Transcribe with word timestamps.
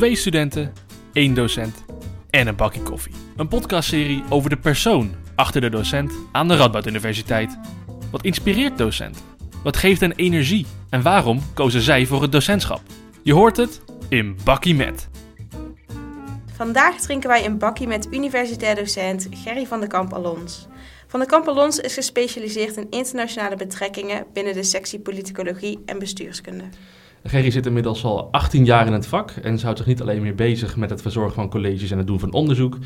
Twee 0.00 0.16
studenten, 0.16 0.72
één 1.12 1.34
docent 1.34 1.84
en 2.30 2.46
een 2.46 2.56
bakje 2.56 2.82
koffie. 2.82 3.14
Een 3.36 3.48
podcastserie 3.48 4.22
over 4.28 4.50
de 4.50 4.56
persoon 4.56 5.14
achter 5.34 5.60
de 5.60 5.70
docent 5.70 6.12
aan 6.32 6.48
de 6.48 6.56
Radboud 6.56 6.86
Universiteit. 6.86 7.58
Wat 8.10 8.22
inspireert 8.22 8.78
docent? 8.78 9.24
Wat 9.62 9.76
geeft 9.76 10.00
hen 10.00 10.12
energie? 10.12 10.66
En 10.90 11.02
waarom 11.02 11.40
kozen 11.54 11.80
zij 11.80 12.06
voor 12.06 12.22
het 12.22 12.32
docentschap? 12.32 12.80
Je 13.22 13.32
hoort 13.32 13.56
het 13.56 13.80
in 14.08 14.38
Bakkie 14.44 14.74
Met. 14.74 15.08
Vandaag 16.52 17.00
drinken 17.00 17.28
wij 17.28 17.44
een 17.44 17.58
bakkie 17.58 17.86
met 17.86 18.08
universitair 18.10 18.74
docent 18.74 19.28
Gerry 19.30 19.66
van 19.66 19.80
de 19.80 19.86
Kamp 19.86 20.14
Alons. 20.14 20.66
Van 21.06 21.20
de 21.20 21.26
Kamp 21.26 21.48
Alons 21.48 21.78
is 21.78 21.94
gespecialiseerd 21.94 22.76
in 22.76 22.86
internationale 22.90 23.56
betrekkingen 23.56 24.26
binnen 24.32 24.54
de 24.54 24.62
sectie 24.62 25.00
politicologie 25.00 25.82
en 25.86 25.98
bestuurskunde. 25.98 26.64
Gerry 27.24 27.50
zit 27.50 27.66
inmiddels 27.66 28.04
al 28.04 28.28
18 28.30 28.64
jaar 28.64 28.86
in 28.86 28.92
het 28.92 29.06
vak 29.06 29.30
en 29.30 29.60
houdt 29.60 29.78
zich 29.78 29.86
niet 29.86 30.00
alleen 30.00 30.22
meer 30.22 30.34
bezig 30.34 30.76
met 30.76 30.90
het 30.90 31.02
verzorgen 31.02 31.34
van 31.34 31.50
colleges 31.50 31.90
en 31.90 31.98
het 31.98 32.06
doen 32.06 32.20
van 32.20 32.32
onderzoek. 32.32 32.76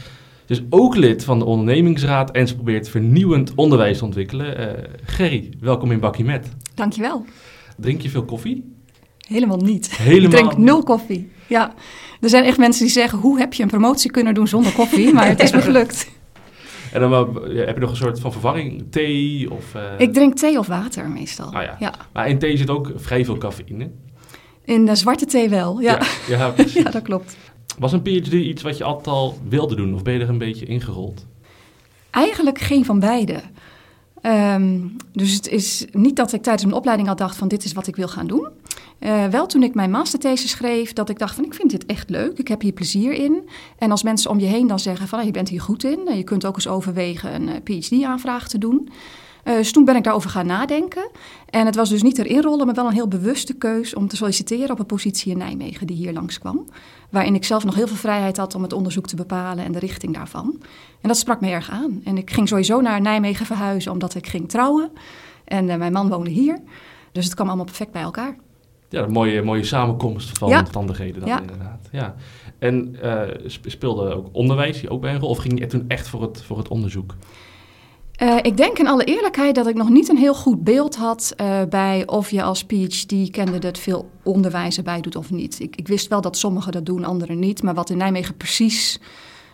Ze 0.45 0.52
is 0.52 0.62
ook 0.70 0.97
lid 0.97 1.24
van 1.24 1.38
de 1.38 1.45
ondernemingsraad 1.45 2.30
en 2.30 2.48
ze 2.48 2.55
probeert 2.55 2.88
vernieuwend 2.88 3.52
onderwijs 3.55 3.98
te 3.98 4.05
ontwikkelen. 4.05 4.60
Uh, 4.60 4.84
Gerry, 5.05 5.52
welkom 5.60 5.91
in 5.91 6.01
Bakkie 6.01 6.24
Met. 6.24 6.48
Dankjewel. 6.74 7.24
Drink 7.77 8.01
je 8.01 8.10
veel 8.10 8.24
koffie? 8.24 8.73
Helemaal 9.29 9.57
niet. 9.57 9.97
Helemaal... 9.97 10.24
Ik 10.24 10.30
drink 10.30 10.57
nul 10.57 10.82
koffie. 10.82 11.30
Ja, 11.46 11.74
er 12.21 12.29
zijn 12.29 12.45
echt 12.45 12.59
mensen 12.59 12.82
die 12.85 12.93
zeggen: 12.93 13.19
hoe 13.19 13.38
heb 13.38 13.52
je 13.52 13.62
een 13.62 13.69
promotie 13.69 14.10
kunnen 14.10 14.35
doen 14.35 14.48
zonder 14.48 14.73
koffie? 14.73 15.12
Maar 15.12 15.29
het 15.29 15.41
is 15.41 15.52
me 15.52 15.60
gelukt. 15.60 16.07
En 16.93 17.01
dan 17.01 17.12
heb 17.46 17.74
je 17.74 17.80
nog 17.80 17.91
een 17.91 17.96
soort 17.96 18.21
van 18.21 18.32
verwarring? 18.32 18.85
Thee 18.91 19.51
of... 19.51 19.74
Uh... 19.74 19.82
Ik 19.98 20.12
drink 20.12 20.35
thee 20.35 20.59
of 20.59 20.66
water 20.66 21.10
meestal. 21.10 21.46
Ah, 21.46 21.62
ja. 21.62 21.77
ja. 21.79 21.95
Maar 22.12 22.29
in 22.29 22.38
thee 22.38 22.57
zit 22.57 22.71
ook 22.71 22.93
vrij 22.96 23.24
veel 23.24 23.38
cafeïne. 23.38 23.91
In 24.64 24.86
de 24.86 24.95
zwarte 24.95 25.27
thee 25.27 25.48
wel, 25.48 25.80
ja. 25.80 26.00
Ja, 26.28 26.54
ja, 26.56 26.64
ja, 26.82 26.91
dat 26.91 27.02
klopt. 27.02 27.36
Was 27.78 27.92
een 27.92 28.02
PhD 28.02 28.32
iets 28.32 28.62
wat 28.62 28.77
je 28.78 28.84
altijd 28.84 29.06
al 29.06 29.38
wilde 29.48 29.74
doen 29.74 29.95
of 29.95 30.02
ben 30.02 30.14
je 30.14 30.20
er 30.20 30.28
een 30.28 30.38
beetje 30.38 30.66
ingerold? 30.66 31.26
Eigenlijk 32.10 32.59
geen 32.59 32.84
van 32.84 33.01
beide. 33.01 33.40
Um, 34.23 34.96
dus 35.12 35.32
het 35.32 35.48
is 35.48 35.87
niet 35.93 36.16
dat 36.16 36.32
ik 36.32 36.43
tijdens 36.43 36.65
mijn 36.65 36.76
opleiding 36.76 37.09
al 37.09 37.16
dacht 37.16 37.37
van 37.37 37.48
dit 37.48 37.65
is 37.65 37.73
wat 37.73 37.87
ik 37.87 37.96
wil 37.96 38.09
gaan 38.09 38.26
doen. 38.26 38.48
Uh, 39.01 39.26
wel 39.26 39.46
toen 39.46 39.62
ik 39.62 39.74
mijn 39.74 39.90
masterthesis 39.90 40.51
schreef, 40.51 40.93
dat 40.93 41.09
ik 41.09 41.18
dacht 41.18 41.34
van 41.34 41.45
ik 41.45 41.54
vind 41.54 41.71
dit 41.71 41.87
echt 41.87 42.10
leuk, 42.10 42.38
ik 42.38 42.49
heb 42.49 42.60
hier 42.60 42.73
plezier 42.73 43.12
in. 43.12 43.49
En 43.78 43.90
als 43.90 44.02
mensen 44.02 44.30
om 44.30 44.38
je 44.38 44.46
heen 44.46 44.66
dan 44.66 44.78
zeggen 44.78 45.09
van 45.09 45.24
je 45.24 45.30
bent 45.30 45.49
hier 45.49 45.60
goed 45.60 45.84
in, 45.84 46.10
je 46.16 46.23
kunt 46.23 46.46
ook 46.46 46.54
eens 46.54 46.68
overwegen 46.68 47.34
een 47.34 47.49
eh, 47.49 47.78
PhD-aanvraag 47.78 48.49
te 48.49 48.59
doen. 48.59 48.88
Uh, 49.45 49.54
dus 49.54 49.73
toen 49.73 49.84
ben 49.84 49.96
ik 49.96 50.04
daarover 50.04 50.30
gaan 50.30 50.46
nadenken. 50.46 51.10
En 51.50 51.66
het 51.66 51.74
was 51.74 51.88
dus 51.88 52.02
niet 52.02 52.18
erin 52.18 52.42
rollen, 52.42 52.66
maar 52.66 52.74
wel 52.74 52.87
een 52.87 52.92
heel 52.92 53.09
bewuste 53.09 53.54
keus 53.54 53.95
om 53.95 54.09
te 54.09 54.16
solliciteren 54.16 54.70
op 54.70 54.78
een 54.78 54.87
positie 54.87 55.32
in 55.32 55.38
Nijmegen 55.38 55.87
die 55.87 55.96
hier 55.96 56.12
langskwam. 56.12 56.64
Waarin 57.10 57.34
ik 57.34 57.45
zelf 57.45 57.65
nog 57.65 57.74
heel 57.74 57.87
veel 57.87 57.96
vrijheid 57.96 58.37
had 58.37 58.54
om 58.54 58.62
het 58.62 58.72
onderzoek 58.72 59.06
te 59.06 59.16
bepalen 59.16 59.65
en 59.65 59.72
de 59.72 59.78
richting 59.78 60.15
daarvan. 60.15 60.62
En 61.00 61.09
dat 61.09 61.16
sprak 61.16 61.40
me 61.40 61.50
erg 61.50 61.70
aan. 61.70 62.00
En 62.04 62.18
ik 62.18 62.30
ging 62.30 62.48
sowieso 62.48 62.80
naar 62.80 63.00
Nijmegen 63.00 63.46
verhuizen 63.46 63.92
omdat 63.92 64.15
ik 64.15 64.26
ging 64.26 64.48
trouwen. 64.48 64.91
En 65.44 65.69
uh, 65.69 65.76
mijn 65.76 65.92
man 65.92 66.09
woonde 66.09 66.31
hier. 66.31 66.59
Dus 67.12 67.25
het 67.25 67.34
kwam 67.34 67.47
allemaal 67.47 67.65
perfect 67.65 67.92
bij 67.92 68.03
elkaar. 68.03 68.37
Ja, 68.88 69.03
een 69.03 69.12
mooie, 69.12 69.42
mooie 69.42 69.65
samenkomst 69.65 70.38
van 70.38 70.48
ja. 70.48 70.59
omstandigheden 70.59 71.20
dan 71.20 71.28
ja. 71.28 71.41
inderdaad. 71.41 71.88
Ja. 71.92 72.15
En 72.59 72.97
uh, 73.03 73.20
speelde 73.66 74.15
ook 74.15 74.28
onderwijs 74.32 74.81
hier 74.81 74.91
ook 74.91 75.00
bij 75.00 75.15
een 75.15 75.20
rol? 75.20 75.28
Of 75.28 75.38
ging 75.38 75.59
je 75.59 75.66
toen 75.66 75.84
echt 75.88 76.09
voor 76.09 76.22
het, 76.22 76.42
voor 76.42 76.59
het 76.59 76.69
onderzoek? 76.69 77.15
Uh, 78.22 78.37
ik 78.43 78.56
denk 78.56 78.78
in 78.78 78.88
alle 78.88 79.04
eerlijkheid 79.04 79.54
dat 79.54 79.66
ik 79.66 79.75
nog 79.75 79.88
niet 79.88 80.09
een 80.09 80.16
heel 80.16 80.34
goed 80.34 80.65
beeld 80.65 80.97
had 80.97 81.32
uh, 81.41 81.62
bij 81.69 82.06
of 82.06 82.31
je 82.31 82.43
als 82.43 82.65
PhD-candidate 82.65 83.81
veel 83.81 84.10
onderwijs 84.22 84.76
erbij 84.76 85.00
doet 85.00 85.16
of 85.16 85.31
niet. 85.31 85.60
Ik, 85.60 85.76
ik, 85.76 85.88
wist 85.88 86.09
wel 86.09 86.21
dat 86.21 86.37
sommigen 86.37 86.72
dat 86.72 86.87
doen, 86.87 87.04
anderen 87.04 87.38
niet. 87.38 87.62
Maar 87.62 87.75
wat 87.75 87.91
in 87.91 87.97
Nijmegen 87.97 88.37
precies 88.37 89.00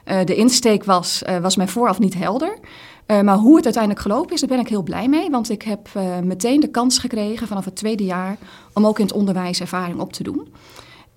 uh, 0.04 0.24
de 0.24 0.34
insteek 0.34 0.84
was, 0.84 1.22
was 1.40 1.56
mij 1.56 1.68
vooraf 1.68 1.98
niet 1.98 2.14
helder. 2.14 2.58
maar 3.06 3.36
hoe 3.36 3.56
het 3.56 3.64
uiteindelijk 3.64 4.02
gelopen 4.02 4.34
is, 4.34 4.40
daar 4.40 4.48
ben 4.48 4.58
ik 4.58 4.68
heel 4.68 4.82
blij 4.82 5.08
mee. 5.08 5.30
Want 5.30 5.50
ik 5.50 5.62
heb 5.62 5.88
meteen 6.22 6.60
de 6.60 6.70
kans 6.70 6.98
gekregen 6.98 7.46
vanaf 7.46 7.64
het 7.64 7.76
tweede 7.76 8.04
jaar 8.04 8.36
om 8.72 8.86
ook 8.86 8.98
in 8.98 9.04
het 9.04 9.14
onderwijs 9.14 9.60
ervaring 9.60 10.00
op 10.00 10.12
te 10.12 10.22
doen. 10.22 10.48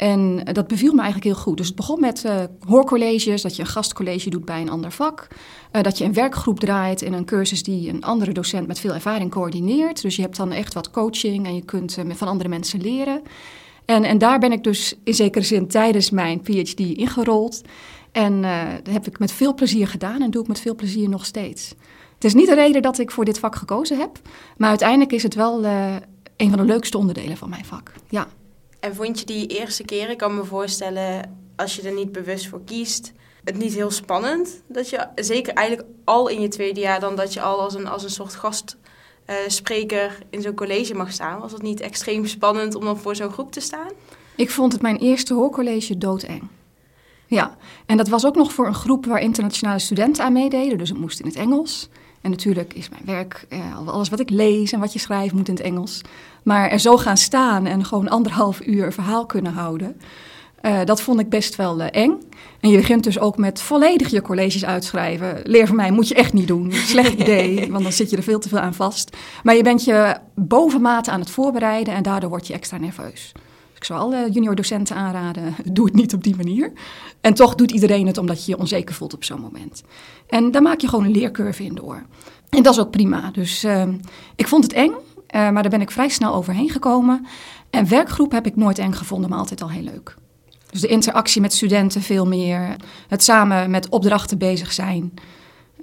En 0.03 0.43
dat 0.53 0.67
beviel 0.67 0.93
me 0.93 1.01
eigenlijk 1.01 1.33
heel 1.33 1.43
goed. 1.43 1.57
Dus 1.57 1.67
het 1.67 1.75
begon 1.75 1.99
met 1.99 2.23
uh, 2.25 2.43
hoorcolleges, 2.67 3.41
dat 3.41 3.55
je 3.55 3.61
een 3.61 3.67
gastcollege 3.67 4.29
doet 4.29 4.45
bij 4.45 4.61
een 4.61 4.69
ander 4.69 4.91
vak. 4.91 5.27
Uh, 5.71 5.81
dat 5.81 5.97
je 5.97 6.03
een 6.03 6.13
werkgroep 6.13 6.59
draait 6.59 7.01
in 7.01 7.13
een 7.13 7.25
cursus 7.25 7.63
die 7.63 7.89
een 7.89 8.03
andere 8.03 8.31
docent 8.31 8.67
met 8.67 8.79
veel 8.79 8.93
ervaring 8.93 9.31
coördineert. 9.31 10.01
Dus 10.01 10.15
je 10.15 10.21
hebt 10.21 10.35
dan 10.35 10.51
echt 10.51 10.73
wat 10.73 10.91
coaching 10.91 11.45
en 11.45 11.55
je 11.55 11.61
kunt 11.61 11.97
uh, 11.97 12.13
van 12.15 12.27
andere 12.27 12.49
mensen 12.49 12.81
leren. 12.81 13.21
En, 13.85 14.03
en 14.03 14.17
daar 14.17 14.39
ben 14.39 14.51
ik 14.51 14.63
dus 14.63 14.95
in 15.03 15.13
zekere 15.13 15.45
zin 15.45 15.67
tijdens 15.67 16.09
mijn 16.09 16.41
PhD 16.41 16.79
ingerold. 16.79 17.61
En 18.11 18.41
dat 18.83 18.93
heb 18.93 19.07
ik 19.07 19.19
met 19.19 19.31
veel 19.31 19.53
plezier 19.53 19.87
gedaan 19.87 20.21
en 20.21 20.31
doe 20.31 20.41
ik 20.41 20.47
met 20.47 20.59
veel 20.59 20.75
plezier 20.75 21.09
nog 21.09 21.25
steeds. 21.25 21.73
Het 22.13 22.23
is 22.23 22.33
niet 22.33 22.47
de 22.47 22.55
reden 22.55 22.81
dat 22.81 22.99
ik 22.99 23.11
voor 23.11 23.25
dit 23.25 23.39
vak 23.39 23.55
gekozen 23.55 23.99
heb, 23.99 24.19
maar 24.57 24.69
uiteindelijk 24.69 25.11
is 25.11 25.23
het 25.23 25.35
wel 25.35 25.65
een 26.37 26.49
van 26.49 26.57
de 26.57 26.63
leukste 26.65 26.97
onderdelen 26.97 27.37
van 27.37 27.49
mijn 27.49 27.65
vak. 27.65 27.91
Ja. 28.09 28.27
En 28.83 28.95
vond 28.95 29.19
je 29.19 29.25
die 29.25 29.47
eerste 29.47 29.83
keer, 29.83 30.09
ik 30.09 30.17
kan 30.17 30.35
me 30.35 30.43
voorstellen, 30.43 31.37
als 31.55 31.75
je 31.75 31.81
er 31.81 31.93
niet 31.93 32.11
bewust 32.11 32.47
voor 32.47 32.63
kiest, 32.65 33.11
het 33.43 33.57
niet 33.57 33.73
heel 33.73 33.91
spannend? 33.91 34.63
Dat 34.67 34.89
je, 34.89 35.07
zeker 35.15 35.53
eigenlijk 35.53 35.87
al 36.03 36.27
in 36.27 36.41
je 36.41 36.47
tweede 36.47 36.79
jaar, 36.79 36.99
dan 36.99 37.15
dat 37.15 37.33
je 37.33 37.41
al 37.41 37.61
als 37.61 37.73
een, 37.73 37.87
als 37.87 38.03
een 38.03 38.09
soort 38.09 38.35
gastspreker 38.35 40.05
uh, 40.05 40.25
in 40.29 40.41
zo'n 40.41 40.55
college 40.55 40.93
mag 40.93 41.11
staan. 41.11 41.39
Was 41.39 41.51
het 41.51 41.61
niet 41.61 41.79
extreem 41.79 42.25
spannend 42.25 42.75
om 42.75 42.83
dan 42.83 42.97
voor 42.97 43.15
zo'n 43.15 43.31
groep 43.31 43.51
te 43.51 43.59
staan? 43.59 43.91
Ik 44.35 44.51
vond 44.51 44.71
het 44.73 44.81
mijn 44.81 44.97
eerste 44.97 45.33
hoorcollege 45.33 45.97
doodeng. 45.97 46.47
Ja, 47.27 47.57
en 47.85 47.97
dat 47.97 48.07
was 48.07 48.25
ook 48.25 48.35
nog 48.35 48.53
voor 48.53 48.67
een 48.67 48.73
groep 48.73 49.05
waar 49.05 49.21
internationale 49.21 49.79
studenten 49.79 50.23
aan 50.23 50.33
meededen, 50.33 50.77
dus 50.77 50.89
het 50.89 50.97
moest 50.97 51.19
in 51.19 51.25
het 51.25 51.35
Engels. 51.35 51.89
En 52.21 52.29
natuurlijk 52.29 52.73
is 52.73 52.89
mijn 52.89 53.05
werk, 53.05 53.45
eh, 53.49 53.87
alles 53.87 54.09
wat 54.09 54.19
ik 54.19 54.29
lees 54.29 54.71
en 54.71 54.79
wat 54.79 54.93
je 54.93 54.99
schrijft, 54.99 55.33
moet 55.33 55.47
in 55.47 55.53
het 55.53 55.63
Engels. 55.63 56.01
Maar 56.43 56.69
er 56.69 56.79
zo 56.79 56.97
gaan 56.97 57.17
staan 57.17 57.65
en 57.65 57.85
gewoon 57.85 58.09
anderhalf 58.09 58.65
uur 58.65 58.85
een 58.85 58.91
verhaal 58.91 59.25
kunnen 59.25 59.53
houden, 59.53 59.97
uh, 60.61 60.79
dat 60.85 61.01
vond 61.01 61.19
ik 61.19 61.29
best 61.29 61.55
wel 61.55 61.79
uh, 61.79 61.87
eng. 61.91 62.19
En 62.59 62.69
je 62.69 62.77
begint 62.77 63.03
dus 63.03 63.19
ook 63.19 63.37
met 63.37 63.61
volledig 63.61 64.09
je 64.09 64.21
colleges 64.21 64.65
uitschrijven. 64.65 65.39
Leer 65.43 65.67
van 65.67 65.75
mij 65.75 65.91
moet 65.91 66.07
je 66.07 66.15
echt 66.15 66.33
niet 66.33 66.47
doen. 66.47 66.71
Slecht 66.71 67.13
idee, 67.13 67.67
want 67.71 67.83
dan 67.83 67.91
zit 67.91 68.09
je 68.09 68.17
er 68.17 68.23
veel 68.23 68.39
te 68.39 68.49
veel 68.49 68.59
aan 68.59 68.73
vast. 68.73 69.17
Maar 69.43 69.55
je 69.55 69.63
bent 69.63 69.83
je 69.83 70.17
bovenmate 70.35 71.11
aan 71.11 71.19
het 71.19 71.29
voorbereiden 71.29 71.93
en 71.93 72.03
daardoor 72.03 72.29
word 72.29 72.47
je 72.47 72.53
extra 72.53 72.77
nerveus. 72.77 73.31
Ik 73.75 73.83
zou 73.83 73.99
alle 73.99 74.29
junior 74.31 74.55
docenten 74.55 74.95
aanraden, 74.95 75.55
doe 75.73 75.85
het 75.85 75.95
niet 75.95 76.13
op 76.13 76.23
die 76.23 76.35
manier. 76.35 76.71
En 77.21 77.33
toch 77.33 77.55
doet 77.55 77.71
iedereen 77.71 78.07
het 78.07 78.17
omdat 78.17 78.45
je 78.45 78.51
je 78.51 78.57
onzeker 78.57 78.95
voelt 78.95 79.13
op 79.13 79.23
zo'n 79.23 79.41
moment. 79.41 79.83
En 80.27 80.51
daar 80.51 80.61
maak 80.61 80.79
je 80.79 80.87
gewoon 80.87 81.05
een 81.05 81.11
leercurve 81.11 81.63
in 81.63 81.75
door. 81.75 82.03
En 82.49 82.63
dat 82.63 82.73
is 82.73 82.79
ook 82.79 82.91
prima. 82.91 83.31
Dus 83.31 83.63
uh, 83.63 83.83
ik 84.35 84.47
vond 84.47 84.63
het 84.63 84.73
eng, 84.73 84.93
uh, 85.35 85.49
maar 85.49 85.61
daar 85.61 85.71
ben 85.71 85.81
ik 85.81 85.91
vrij 85.91 86.09
snel 86.09 86.33
overheen 86.33 86.69
gekomen. 86.69 87.25
En 87.69 87.89
werkgroep 87.89 88.31
heb 88.31 88.45
ik 88.45 88.55
nooit 88.55 88.77
eng 88.77 88.91
gevonden, 88.91 89.29
maar 89.29 89.39
altijd 89.39 89.61
al 89.61 89.69
heel 89.69 89.83
leuk. 89.83 90.15
Dus 90.69 90.81
de 90.81 90.87
interactie 90.87 91.41
met 91.41 91.53
studenten 91.53 92.01
veel 92.01 92.27
meer. 92.27 92.75
Het 93.07 93.23
samen 93.23 93.71
met 93.71 93.89
opdrachten 93.89 94.37
bezig 94.37 94.71
zijn. 94.71 95.13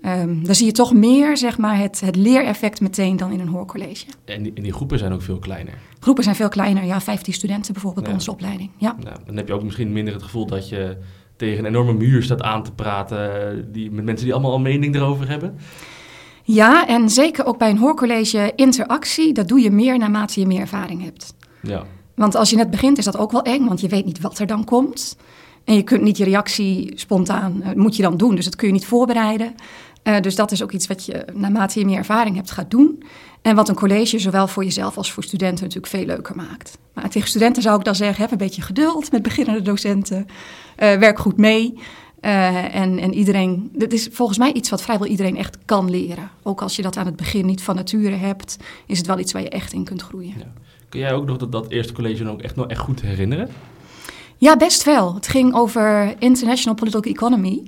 Um, 0.04 0.44
dan 0.44 0.54
zie 0.54 0.66
je 0.66 0.72
toch 0.72 0.92
meer 0.92 1.36
zeg 1.36 1.58
maar, 1.58 1.78
het, 1.78 2.00
het 2.00 2.16
leereffect 2.16 2.80
meteen 2.80 3.16
dan 3.16 3.32
in 3.32 3.40
een 3.40 3.48
hoorcollege. 3.48 4.06
En 4.24 4.42
die, 4.42 4.52
en 4.54 4.62
die, 4.62 4.72
groepen 4.72 4.98
zijn 4.98 5.12
ook 5.12 5.22
veel 5.22 5.38
kleiner? 5.38 5.74
Groepen 5.98 6.24
zijn 6.24 6.36
veel 6.36 6.48
kleiner, 6.48 6.84
ja. 6.84 7.00
15 7.00 7.32
studenten 7.32 7.72
bijvoorbeeld 7.72 8.06
ja. 8.06 8.12
onze 8.12 8.30
opleiding. 8.30 8.70
Ja. 8.76 8.96
Nou, 9.02 9.16
dan 9.26 9.36
heb 9.36 9.46
je 9.46 9.54
ook 9.54 9.62
misschien 9.62 9.92
minder 9.92 10.14
het 10.14 10.22
gevoel 10.22 10.46
dat 10.46 10.68
je 10.68 10.96
tegen 11.36 11.58
een 11.58 11.70
enorme 11.70 11.92
muur 11.92 12.22
staat 12.22 12.42
aan 12.42 12.62
te 12.62 12.72
praten... 12.72 13.72
Die, 13.72 13.90
met 13.90 14.04
mensen 14.04 14.24
die 14.24 14.34
allemaal 14.34 14.52
al 14.52 14.58
mening 14.58 14.94
erover 14.94 15.28
hebben. 15.28 15.58
Ja, 16.42 16.86
en 16.86 17.10
zeker 17.10 17.46
ook 17.46 17.58
bij 17.58 17.70
een 17.70 17.78
hoorcollege 17.78 18.52
interactie... 18.56 19.32
dat 19.32 19.48
doe 19.48 19.60
je 19.60 19.70
meer 19.70 19.98
naarmate 19.98 20.40
je 20.40 20.46
meer 20.46 20.60
ervaring 20.60 21.02
hebt. 21.04 21.34
Ja. 21.62 21.84
Want 22.14 22.34
als 22.34 22.50
je 22.50 22.56
net 22.56 22.70
begint 22.70 22.98
is 22.98 23.04
dat 23.04 23.16
ook 23.16 23.32
wel 23.32 23.42
eng, 23.42 23.66
want 23.66 23.80
je 23.80 23.88
weet 23.88 24.04
niet 24.04 24.20
wat 24.20 24.38
er 24.38 24.46
dan 24.46 24.64
komt... 24.64 25.16
En 25.64 25.74
je 25.74 25.82
kunt 25.82 26.02
niet 26.02 26.16
je 26.16 26.24
reactie 26.24 26.92
spontaan, 26.94 27.62
uh, 27.62 27.72
moet 27.74 27.96
je 27.96 28.02
dan 28.02 28.16
doen. 28.16 28.34
Dus 28.34 28.44
dat 28.44 28.56
kun 28.56 28.66
je 28.66 28.72
niet 28.72 28.86
voorbereiden. 28.86 29.54
Uh, 30.04 30.20
dus 30.20 30.34
dat 30.34 30.52
is 30.52 30.62
ook 30.62 30.72
iets 30.72 30.86
wat 30.86 31.06
je 31.06 31.24
naarmate 31.32 31.78
je 31.78 31.84
meer 31.84 31.96
ervaring 31.96 32.36
hebt 32.36 32.50
gaat 32.50 32.70
doen. 32.70 33.02
En 33.42 33.56
wat 33.56 33.68
een 33.68 33.74
college 33.74 34.18
zowel 34.18 34.46
voor 34.46 34.64
jezelf 34.64 34.96
als 34.96 35.12
voor 35.12 35.22
studenten 35.22 35.64
natuurlijk 35.64 35.92
veel 35.92 36.04
leuker 36.04 36.36
maakt. 36.36 36.78
Maar 36.94 37.10
tegen 37.10 37.28
studenten 37.28 37.62
zou 37.62 37.78
ik 37.78 37.84
dan 37.84 37.94
zeggen, 37.94 38.22
heb 38.22 38.30
een 38.30 38.38
beetje 38.38 38.62
geduld 38.62 39.12
met 39.12 39.22
beginnende 39.22 39.62
docenten. 39.62 40.26
Uh, 40.26 40.94
werk 40.94 41.18
goed 41.18 41.36
mee. 41.36 41.78
Uh, 42.24 42.74
en, 42.74 42.98
en 42.98 43.14
iedereen, 43.14 43.70
dit 43.72 43.92
is 43.92 44.08
volgens 44.12 44.38
mij 44.38 44.52
iets 44.52 44.70
wat 44.70 44.82
vrijwel 44.82 45.06
iedereen 45.06 45.36
echt 45.36 45.58
kan 45.64 45.90
leren. 45.90 46.30
Ook 46.42 46.62
als 46.62 46.76
je 46.76 46.82
dat 46.82 46.96
aan 46.96 47.06
het 47.06 47.16
begin 47.16 47.46
niet 47.46 47.62
van 47.62 47.74
nature 47.74 48.16
hebt, 48.16 48.56
is 48.86 48.98
het 48.98 49.06
wel 49.06 49.18
iets 49.18 49.32
waar 49.32 49.42
je 49.42 49.48
echt 49.48 49.72
in 49.72 49.84
kunt 49.84 50.02
groeien. 50.02 50.34
Ja. 50.38 50.52
Kun 50.88 51.00
jij 51.00 51.12
ook 51.12 51.26
nog 51.26 51.36
dat, 51.36 51.52
dat 51.52 51.68
eerste 51.68 51.92
college 51.92 52.28
ook 52.28 52.42
echt, 52.42 52.56
nog 52.56 52.66
echt 52.66 52.80
goed 52.80 53.00
herinneren? 53.00 53.48
Ja, 54.36 54.56
best 54.56 54.84
wel. 54.84 55.14
Het 55.14 55.28
ging 55.28 55.54
over 55.54 56.14
International 56.18 56.74
Political 56.74 57.12
Economy. 57.12 57.62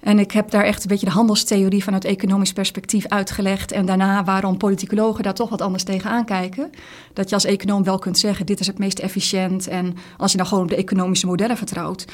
En 0.00 0.18
ik 0.18 0.30
heb 0.30 0.50
daar 0.50 0.64
echt 0.64 0.82
een 0.82 0.88
beetje 0.88 1.06
de 1.06 1.12
handelstheorie 1.12 1.84
vanuit 1.84 2.04
economisch 2.04 2.52
perspectief 2.52 3.06
uitgelegd. 3.08 3.72
En 3.72 3.86
daarna 3.86 4.24
waarom 4.24 4.56
politicologen 4.56 5.22
daar 5.22 5.34
toch 5.34 5.48
wat 5.48 5.60
anders 5.60 5.82
tegenaan 5.82 6.24
kijken. 6.24 6.70
Dat 7.12 7.28
je 7.28 7.34
als 7.34 7.44
econoom 7.44 7.84
wel 7.84 7.98
kunt 7.98 8.18
zeggen, 8.18 8.46
dit 8.46 8.60
is 8.60 8.66
het 8.66 8.78
meest 8.78 8.98
efficiënt. 8.98 9.68
En 9.68 9.96
als 10.16 10.30
je 10.30 10.36
dan 10.36 10.46
gewoon 10.46 10.62
op 10.62 10.70
de 10.70 10.76
economische 10.76 11.26
modellen 11.26 11.56
vertrouwt, 11.56 12.04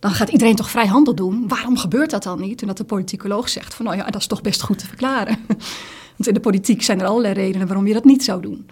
dan 0.00 0.10
gaat 0.10 0.28
iedereen 0.28 0.56
toch 0.56 0.70
vrij 0.70 0.86
handel 0.86 1.14
doen. 1.14 1.48
Waarom 1.48 1.76
gebeurt 1.76 2.10
dat 2.10 2.22
dan 2.22 2.40
niet? 2.40 2.60
En 2.60 2.66
dat 2.66 2.76
de 2.76 2.84
politicoloog 2.84 3.48
zegt 3.48 3.74
van, 3.74 3.84
nou 3.84 3.96
ja, 3.96 4.04
dat 4.04 4.20
is 4.20 4.26
toch 4.26 4.40
best 4.40 4.62
goed 4.62 4.78
te 4.78 4.86
verklaren. 4.86 5.36
Want 6.16 6.26
in 6.26 6.34
de 6.34 6.40
politiek 6.40 6.82
zijn 6.82 7.00
er 7.00 7.06
allerlei 7.06 7.34
redenen 7.34 7.66
waarom 7.66 7.86
je 7.86 7.94
dat 7.94 8.04
niet 8.04 8.24
zou 8.24 8.42
doen. 8.42 8.66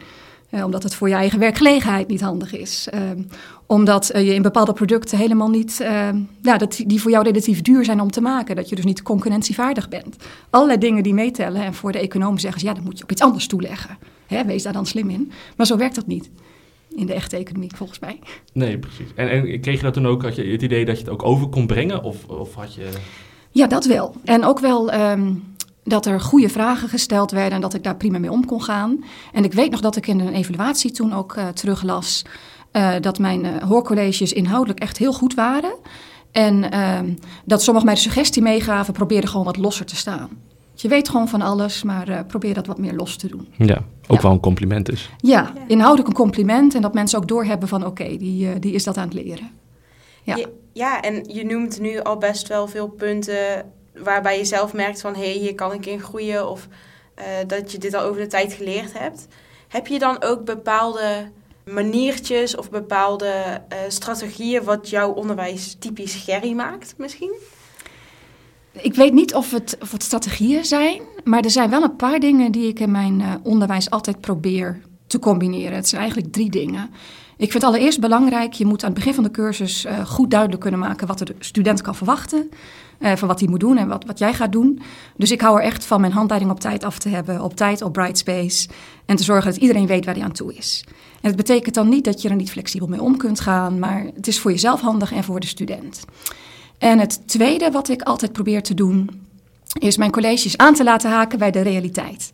Uh, 0.51 0.65
omdat 0.65 0.83
het 0.83 0.95
voor 0.95 1.09
je 1.09 1.15
eigen 1.15 1.39
werkgelegenheid 1.39 2.09
niet 2.09 2.21
handig 2.21 2.57
is. 2.57 2.89
Uh, 2.95 3.01
omdat 3.67 4.15
uh, 4.15 4.27
je 4.27 4.35
in 4.35 4.43
bepaalde 4.43 4.73
producten 4.73 5.19
helemaal 5.19 5.51
niet, 5.51 5.77
ja, 6.43 6.57
dat, 6.59 6.83
die 6.87 7.01
voor 7.01 7.11
jou 7.11 7.25
relatief 7.25 7.63
duur 7.63 7.85
zijn 7.85 8.01
om 8.01 8.11
te 8.11 8.21
maken. 8.21 8.57
Dat 8.57 8.69
je 8.69 8.75
dus 8.75 8.85
niet 8.85 9.03
concurrentievaardig 9.03 9.89
bent. 9.89 10.17
Allerlei 10.51 10.79
dingen 10.79 11.03
die 11.03 11.15
meetellen. 11.15 11.63
En 11.63 11.75
voor 11.75 11.93
de 11.93 11.99
economen 11.99 12.41
zeggen 12.41 12.61
ze, 12.61 12.67
ja, 12.67 12.75
dat 12.75 12.85
moet 12.85 12.99
je 12.99 13.05
op 13.05 13.11
iets 13.11 13.23
anders 13.23 13.47
toeleggen. 13.47 13.99
Hè, 14.27 14.45
wees 14.45 14.63
daar 14.63 14.73
dan 14.73 14.87
slim 14.87 15.11
in. 15.11 15.33
Maar 15.57 15.67
zo 15.67 15.77
werkt 15.77 15.95
dat 15.95 16.07
niet. 16.07 16.31
In 16.99 17.07
de 17.07 17.13
echte 17.13 17.37
economie, 17.37 17.71
volgens 17.77 17.99
mij. 17.99 18.19
Nee, 18.53 18.79
precies. 18.79 19.09
En, 19.15 19.31
en 19.31 19.61
kreeg 19.61 19.77
je 19.77 19.83
dat 19.83 19.95
toen 19.95 20.07
ook, 20.07 20.23
had 20.23 20.37
je 20.37 20.45
het 20.45 20.63
idee 20.63 20.85
dat 20.85 20.97
je 20.99 21.05
het 21.05 21.13
ook 21.13 21.23
over 21.23 21.49
kon 21.49 21.67
brengen? 21.67 22.03
Of, 22.03 22.25
of 22.29 22.55
had 22.55 22.75
je... 22.75 22.89
Ja, 23.51 23.67
dat 23.67 23.85
wel. 23.85 24.15
En 24.25 24.45
ook 24.45 24.59
wel... 24.59 24.95
Um, 24.95 25.43
dat 25.85 26.07
er 26.07 26.21
goede 26.21 26.49
vragen 26.49 26.89
gesteld 26.89 27.31
werden 27.31 27.53
en 27.53 27.61
dat 27.61 27.75
ik 27.75 27.83
daar 27.83 27.97
prima 27.97 28.19
mee 28.19 28.31
om 28.31 28.47
kon 28.47 28.63
gaan. 28.63 29.05
En 29.33 29.45
ik 29.45 29.53
weet 29.53 29.71
nog 29.71 29.81
dat 29.81 29.97
ik 29.97 30.07
in 30.07 30.21
een 30.21 30.35
evaluatie 30.35 30.91
toen 30.91 31.15
ook 31.15 31.37
uh, 31.37 31.49
teruglas 31.49 32.25
uh, 32.73 32.95
dat 33.01 33.19
mijn 33.19 33.45
uh, 33.45 33.63
hoorcolleges 33.63 34.33
inhoudelijk 34.33 34.81
echt 34.81 34.99
heel 34.99 35.13
goed 35.13 35.35
waren. 35.35 35.75
En 36.33 36.71
ehm, 36.71 37.15
dat 37.45 37.63
sommigen 37.63 37.87
mij 37.87 37.97
de 37.97 38.01
suggestie 38.01 38.43
meegaven, 38.43 38.93
probeerde 38.93 39.27
gewoon 39.27 39.45
wat 39.45 39.57
losser 39.57 39.87
te 39.87 39.97
staan. 39.97 40.29
Je 40.81 40.89
weet 40.89 41.09
gewoon 41.09 41.29
van 41.29 41.43
alles, 41.43 41.83
maar 41.83 42.25
probeer 42.25 42.55
dat 42.55 42.67
wat 42.67 42.79
meer 42.79 42.95
los 42.95 43.17
te 43.17 43.29
doen. 43.29 43.49
Ja, 43.57 43.85
ook 44.07 44.17
ja. 44.17 44.23
wel 44.23 44.33
een 44.33 44.41
compliment 44.41 44.87
dus. 44.87 45.11
Ja, 45.19 45.53
inhoudelijk 45.67 46.09
een 46.09 46.15
compliment 46.15 46.75
en 46.75 46.83
dat 46.83 46.95
mensen 46.95 47.19
ook 47.19 47.29
doorhebben 47.29 47.69
van 47.69 47.81
oké, 47.87 48.03
okay, 48.03 48.19
die, 48.19 48.59
die 48.59 48.73
is 48.73 48.85
dat 48.85 48.97
aan 48.97 49.09
het 49.09 49.15
leren. 49.15 49.51
Ja. 50.23 50.37
ja. 50.37 50.47
Ja, 50.73 51.03
en 51.03 51.25
je 51.27 51.45
noemt 51.45 51.81
nu 51.81 52.01
al 52.01 52.19
best 52.19 52.49
wel 52.49 52.69
veel 52.69 52.89
punten 52.89 53.65
waarbij 53.95 54.39
je 54.39 54.45
zelf 54.45 54.73
merkt 54.73 55.01
van 55.01 55.15
hé, 55.15 55.21
hey, 55.21 55.33
hier 55.33 55.55
kan 55.55 55.73
ik 55.73 55.87
in 55.87 56.01
groeien 56.01 56.49
of 56.49 56.69
uh, 57.19 57.25
dat 57.47 57.73
je 57.73 57.79
dit 57.79 57.95
al 57.95 58.03
over 58.03 58.21
de 58.21 58.27
tijd 58.27 58.53
geleerd 58.53 58.99
hebt. 58.99 59.27
Heb 59.69 59.87
je 59.87 59.99
dan 59.99 60.23
ook 60.23 60.45
bepaalde 60.45 61.31
maniertjes 61.65 62.57
of 62.57 62.71
bepaalde 62.71 63.33
uh, 63.73 63.79
strategieën 63.89 64.65
wat 64.65 64.91
jouw 64.91 65.13
onderwijs 65.13 65.77
typisch 65.79 66.15
Gerry 66.15 66.53
maakt 66.53 66.95
misschien? 66.97 67.35
Ik 68.83 68.95
weet 68.95 69.13
niet 69.13 69.35
of 69.35 69.51
het, 69.51 69.79
of 69.81 69.95
strategieën 69.99 70.65
zijn, 70.65 71.01
maar 71.25 71.45
er 71.45 71.51
zijn 71.51 71.71
wel 71.71 71.83
een 71.83 71.97
paar 71.97 72.21
dingen 72.21 72.53
die 72.53 72.69
ik 72.69 72.81
in 72.81 72.91
mijn 72.91 73.21
uh, 73.21 73.35
onderwijs 73.43 73.91
altijd 73.91 74.21
probeer 74.21 74.81
te 75.07 75.19
combineren. 75.19 75.77
Het 75.77 75.89
zijn 75.89 76.01
eigenlijk 76.01 76.33
drie 76.33 76.51
dingen. 76.51 76.91
Ik 77.37 77.51
vind 77.51 77.65
allereerst 77.65 78.01
belangrijk, 78.01 78.53
je 78.53 78.67
moet 78.67 78.83
aan 78.83 78.91
het 78.91 78.99
begin 78.99 79.15
van 79.15 79.23
de 79.23 79.31
cursus 79.31 79.85
uh, 79.85 80.07
goed 80.07 80.31
duidelijk 80.31 80.61
kunnen 80.61 80.81
maken 80.81 81.07
wat 81.07 81.19
de 81.19 81.35
student 81.39 81.83
kan 81.83 81.95
verwachten. 81.95 82.51
Uh, 82.99 83.13
van 83.17 83.29
wat 83.29 83.41
hij 83.41 83.49
moet 83.49 83.61
doen 83.61 83.77
en 83.77 83.89
wat, 83.89 84.05
wat 84.05 84.19
jij 84.19 84.35
gaat 84.35 84.53
doen. 84.53 84.81
Dus 85.17 85.31
ik 85.31 85.41
hou 85.41 85.59
er 85.59 85.65
echt 85.65 85.85
van 85.85 86.01
mijn 86.01 86.13
handleiding 86.13 86.53
op 86.53 86.61
tijd 86.61 86.85
af 86.85 86.99
te 86.99 87.09
hebben, 87.09 87.43
op 87.43 87.57
tijd 87.57 87.83
op 87.83 87.93
Brightspace. 87.93 88.69
En 89.07 89.17
te 89.17 89.25
zorgen 89.25 89.51
dat 89.51 89.61
iedereen 89.61 89.87
weet 89.87 90.05
waar 90.05 90.15
hij 90.15 90.25
aan 90.25 90.33
toe 90.33 90.55
is. 90.55 90.85
En 91.21 91.29
het 91.29 91.37
betekent 91.37 91.75
dan 91.75 91.89
niet 91.89 92.05
dat 92.05 92.23
je 92.23 92.29
er 92.29 92.37
niet 92.37 92.51
flexibel 92.51 92.87
mee 92.87 93.03
om 93.03 93.17
kunt 93.17 93.41
gaan, 93.41 93.79
maar 93.79 94.07
het 94.15 94.27
is 94.27 94.39
voor 94.39 94.51
jezelf 94.51 94.81
handig 94.81 95.13
en 95.13 95.25
voor 95.25 95.41
de 95.41 95.47
student. 95.47 96.05
En 96.79 96.99
het 96.99 97.29
tweede 97.29 97.71
wat 97.71 97.89
ik 97.89 98.03
altijd 98.03 98.33
probeer 98.33 98.63
te 98.63 98.75
doen, 98.75 99.27
is 99.79 99.97
mijn 99.97 100.11
colleges 100.11 100.57
aan 100.57 100.75
te 100.75 100.85
laten 100.85 101.11
haken 101.11 101.39
bij 101.39 101.51
de 101.51 101.61
realiteit. 101.61 102.31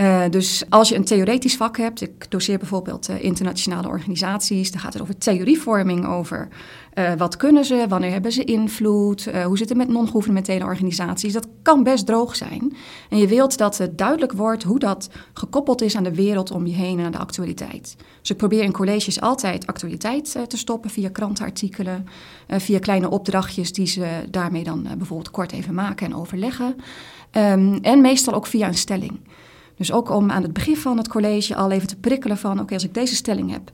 Uh, 0.00 0.22
dus 0.30 0.64
als 0.68 0.88
je 0.88 0.94
een 0.94 1.04
theoretisch 1.04 1.56
vak 1.56 1.76
hebt, 1.76 2.00
ik 2.00 2.30
doseer 2.30 2.58
bijvoorbeeld 2.58 3.10
uh, 3.10 3.22
internationale 3.24 3.88
organisaties, 3.88 4.70
dan 4.70 4.80
gaat 4.80 4.92
het 4.92 5.02
over 5.02 5.18
theorievorming, 5.18 6.06
over 6.06 6.48
uh, 6.94 7.12
wat 7.14 7.36
kunnen 7.36 7.64
ze, 7.64 7.86
wanneer 7.88 8.10
hebben 8.10 8.32
ze 8.32 8.44
invloed, 8.44 9.28
hoe 9.44 9.58
zit 9.58 9.68
het 9.68 9.78
met 9.78 9.88
non-governementele 9.88 10.64
organisaties. 10.64 11.32
Dat 11.32 11.46
kan 11.62 11.82
best 11.82 12.06
droog 12.06 12.36
zijn. 12.36 12.76
En 13.10 13.18
je 13.18 13.26
wilt 13.26 13.58
dat 13.58 13.78
het 13.78 13.98
duidelijk 13.98 14.32
wordt 14.32 14.62
hoe 14.62 14.78
dat 14.78 15.10
gekoppeld 15.32 15.82
is 15.82 15.96
aan 15.96 16.04
de 16.04 16.14
wereld 16.14 16.50
om 16.50 16.66
je 16.66 16.74
heen 16.74 16.98
en 16.98 17.04
aan 17.04 17.12
de 17.12 17.18
actualiteit. 17.18 17.96
Dus 18.20 18.30
ik 18.30 18.36
probeer 18.36 18.62
in 18.62 18.72
colleges 18.72 19.20
altijd 19.20 19.66
actualiteit 19.66 20.38
te 20.48 20.56
stoppen 20.56 20.90
via 20.90 21.08
krantenartikelen, 21.08 22.06
via 22.48 22.78
kleine 22.78 23.10
opdrachtjes 23.10 23.72
die 23.72 23.86
ze 23.86 24.06
daarmee 24.30 24.64
dan 24.64 24.88
bijvoorbeeld 24.96 25.30
kort 25.30 25.52
even 25.52 25.74
maken 25.74 26.06
en 26.06 26.14
overleggen. 26.14 26.76
Um, 27.32 27.78
en 27.82 28.00
meestal 28.00 28.34
ook 28.34 28.46
via 28.46 28.68
een 28.68 28.74
stelling. 28.74 29.20
Dus 29.78 29.92
ook 29.92 30.10
om 30.10 30.30
aan 30.30 30.42
het 30.42 30.52
begin 30.52 30.76
van 30.76 30.96
het 30.96 31.08
college 31.08 31.54
al 31.54 31.70
even 31.70 31.88
te 31.88 31.96
prikkelen 31.96 32.38
van... 32.38 32.60
oké, 32.60 32.74
als 32.74 32.84
ik 32.84 32.94
deze 32.94 33.14
stelling 33.14 33.50
heb, 33.50 33.70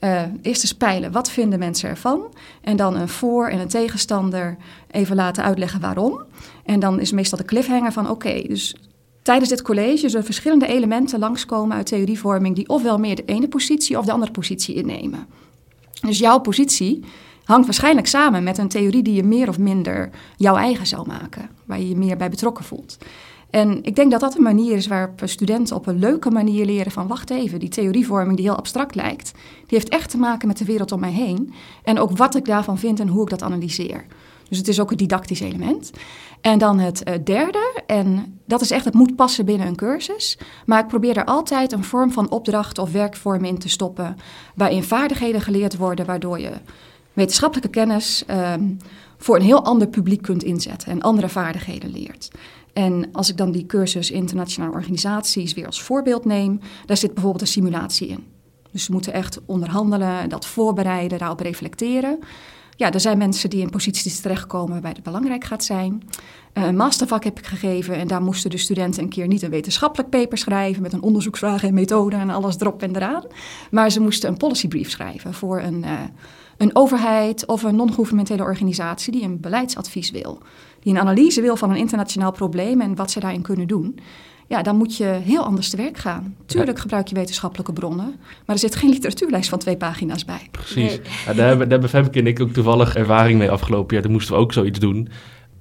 uh, 0.00 0.22
eerst 0.42 0.62
eens 0.62 0.74
peilen, 0.74 1.12
wat 1.12 1.30
vinden 1.30 1.58
mensen 1.58 1.88
ervan? 1.88 2.34
En 2.60 2.76
dan 2.76 2.96
een 2.96 3.08
voor- 3.08 3.48
en 3.48 3.60
een 3.60 3.68
tegenstander 3.68 4.56
even 4.90 5.16
laten 5.16 5.44
uitleggen 5.44 5.80
waarom. 5.80 6.22
En 6.64 6.80
dan 6.80 7.00
is 7.00 7.12
meestal 7.12 7.38
de 7.38 7.44
cliffhanger 7.44 7.92
van... 7.92 8.10
oké, 8.10 8.42
dus 8.46 8.76
tijdens 9.22 9.48
dit 9.48 9.62
college 9.62 10.08
zullen 10.08 10.24
verschillende 10.24 10.66
elementen 10.66 11.18
langskomen 11.18 11.76
uit 11.76 11.86
theorievorming... 11.86 12.54
die 12.54 12.68
ofwel 12.68 12.98
meer 12.98 13.16
de 13.16 13.24
ene 13.24 13.48
positie 13.48 13.98
of 13.98 14.04
de 14.04 14.12
andere 14.12 14.32
positie 14.32 14.74
innemen. 14.74 15.26
Dus 16.00 16.18
jouw 16.18 16.38
positie 16.38 17.04
hangt 17.44 17.66
waarschijnlijk 17.66 18.06
samen 18.06 18.42
met 18.42 18.58
een 18.58 18.68
theorie 18.68 19.02
die 19.02 19.14
je 19.14 19.24
meer 19.24 19.48
of 19.48 19.58
minder 19.58 20.10
jouw 20.36 20.56
eigen 20.56 20.86
zou 20.86 21.06
maken. 21.06 21.50
Waar 21.64 21.78
je 21.78 21.88
je 21.88 21.96
meer 21.96 22.16
bij 22.16 22.30
betrokken 22.30 22.64
voelt. 22.64 22.98
En 23.52 23.78
ik 23.82 23.96
denk 23.96 24.10
dat 24.10 24.20
dat 24.20 24.36
een 24.36 24.42
manier 24.42 24.76
is 24.76 24.86
waarop 24.86 25.20
studenten 25.24 25.76
op 25.76 25.86
een 25.86 25.98
leuke 25.98 26.30
manier 26.30 26.64
leren 26.64 26.92
van... 26.92 27.06
wacht 27.06 27.30
even, 27.30 27.58
die 27.58 27.68
theorievorming 27.68 28.36
die 28.36 28.46
heel 28.46 28.56
abstract 28.56 28.94
lijkt... 28.94 29.32
die 29.66 29.78
heeft 29.78 29.88
echt 29.88 30.10
te 30.10 30.18
maken 30.18 30.48
met 30.48 30.58
de 30.58 30.64
wereld 30.64 30.92
om 30.92 31.00
mij 31.00 31.12
heen. 31.12 31.52
En 31.82 31.98
ook 31.98 32.16
wat 32.16 32.34
ik 32.34 32.44
daarvan 32.44 32.78
vind 32.78 33.00
en 33.00 33.08
hoe 33.08 33.22
ik 33.22 33.30
dat 33.30 33.42
analyseer. 33.42 34.06
Dus 34.48 34.58
het 34.58 34.68
is 34.68 34.80
ook 34.80 34.90
een 34.90 34.96
didactisch 34.96 35.40
element. 35.40 35.90
En 36.40 36.58
dan 36.58 36.78
het 36.78 37.08
uh, 37.08 37.14
derde, 37.24 37.82
en 37.86 38.38
dat 38.46 38.60
is 38.60 38.70
echt, 38.70 38.84
het 38.84 38.94
moet 38.94 39.16
passen 39.16 39.44
binnen 39.44 39.66
een 39.66 39.76
cursus. 39.76 40.38
Maar 40.66 40.80
ik 40.80 40.88
probeer 40.88 41.16
er 41.16 41.24
altijd 41.24 41.72
een 41.72 41.84
vorm 41.84 42.12
van 42.12 42.30
opdracht 42.30 42.78
of 42.78 42.92
werkvorm 42.92 43.44
in 43.44 43.58
te 43.58 43.68
stoppen... 43.68 44.16
waarin 44.54 44.82
vaardigheden 44.82 45.40
geleerd 45.40 45.76
worden, 45.76 46.06
waardoor 46.06 46.40
je 46.40 46.52
wetenschappelijke 47.12 47.70
kennis... 47.70 48.24
Um, 48.30 48.78
voor 49.22 49.36
een 49.36 49.42
heel 49.42 49.64
ander 49.64 49.88
publiek 49.88 50.22
kunt 50.22 50.42
inzetten 50.42 50.92
en 50.92 51.00
andere 51.00 51.28
vaardigheden 51.28 51.90
leert. 51.90 52.30
En 52.72 53.08
als 53.12 53.30
ik 53.30 53.36
dan 53.36 53.52
die 53.52 53.66
cursus 53.66 54.10
internationale 54.10 54.72
organisaties 54.72 55.54
weer 55.54 55.66
als 55.66 55.82
voorbeeld 55.82 56.24
neem, 56.24 56.60
daar 56.86 56.96
zit 56.96 57.12
bijvoorbeeld 57.12 57.42
een 57.42 57.52
simulatie 57.52 58.08
in. 58.08 58.24
Dus 58.72 58.84
ze 58.84 58.92
moeten 58.92 59.12
echt 59.12 59.40
onderhandelen, 59.46 60.28
dat 60.28 60.46
voorbereiden, 60.46 61.18
daarop 61.18 61.40
reflecteren. 61.40 62.18
Ja, 62.76 62.92
er 62.92 63.00
zijn 63.00 63.18
mensen 63.18 63.50
die 63.50 63.60
in 63.60 63.70
posities 63.70 64.20
terechtkomen 64.20 64.72
waarbij 64.72 64.90
het 64.90 65.02
belangrijk 65.02 65.44
gaat 65.44 65.64
zijn. 65.64 66.02
Uh, 66.54 66.64
een 66.64 66.76
mastervak 66.76 67.24
heb 67.24 67.38
ik 67.38 67.46
gegeven 67.46 67.94
en 67.94 68.06
daar 68.06 68.22
moesten 68.22 68.50
de 68.50 68.58
studenten 68.58 69.02
een 69.02 69.08
keer 69.08 69.26
niet 69.26 69.42
een 69.42 69.50
wetenschappelijk 69.50 70.10
paper 70.10 70.38
schrijven 70.38 70.82
met 70.82 70.92
een 70.92 71.02
onderzoeksvraag 71.02 71.64
en 71.64 71.74
methode 71.74 72.16
en 72.16 72.30
alles 72.30 72.60
erop 72.60 72.82
en 72.82 72.96
eraan. 72.96 73.24
Maar 73.70 73.90
ze 73.90 74.00
moesten 74.00 74.28
een 74.28 74.36
policybrief 74.36 74.90
schrijven 74.90 75.34
voor 75.34 75.60
een, 75.60 75.82
uh, 75.82 75.90
een 76.62 76.76
overheid 76.76 77.46
of 77.46 77.62
een 77.62 77.76
non-governementele 77.76 78.42
organisatie 78.42 79.12
die 79.12 79.22
een 79.22 79.40
beleidsadvies 79.40 80.10
wil 80.10 80.42
die 80.82 80.92
een 80.92 81.00
analyse 81.00 81.40
wil 81.40 81.56
van 81.56 81.70
een 81.70 81.76
internationaal 81.76 82.32
probleem 82.32 82.80
en 82.80 82.94
wat 82.94 83.10
ze 83.10 83.20
daarin 83.20 83.42
kunnen 83.42 83.66
doen, 83.66 83.98
ja, 84.48 84.62
dan 84.62 84.76
moet 84.76 84.96
je 84.96 85.04
heel 85.04 85.44
anders 85.44 85.70
te 85.70 85.76
werk 85.76 85.98
gaan. 85.98 86.36
Tuurlijk 86.46 86.78
gebruik 86.78 87.08
je 87.08 87.14
wetenschappelijke 87.14 87.72
bronnen, 87.72 88.14
maar 88.46 88.56
er 88.56 88.58
zit 88.58 88.76
geen 88.76 88.90
literatuurlijst 88.96 89.48
van 89.48 89.58
twee 89.58 89.76
pagina's 89.76 90.24
bij. 90.24 90.48
Precies. 90.50 90.74
Nee. 90.74 91.00
Ja, 91.26 91.32
daar, 91.32 91.48
hebben, 91.48 91.68
daar 91.68 91.80
hebben 91.80 91.88
Femke 91.88 92.18
en 92.18 92.26
ik 92.26 92.40
ook 92.40 92.52
toevallig 92.52 92.94
ervaring 92.94 93.38
mee 93.38 93.50
afgelopen 93.50 93.94
jaar. 93.94 94.02
Toen 94.02 94.12
moesten 94.12 94.34
we 94.34 94.40
ook 94.40 94.52
zoiets 94.52 94.78
doen. 94.78 95.08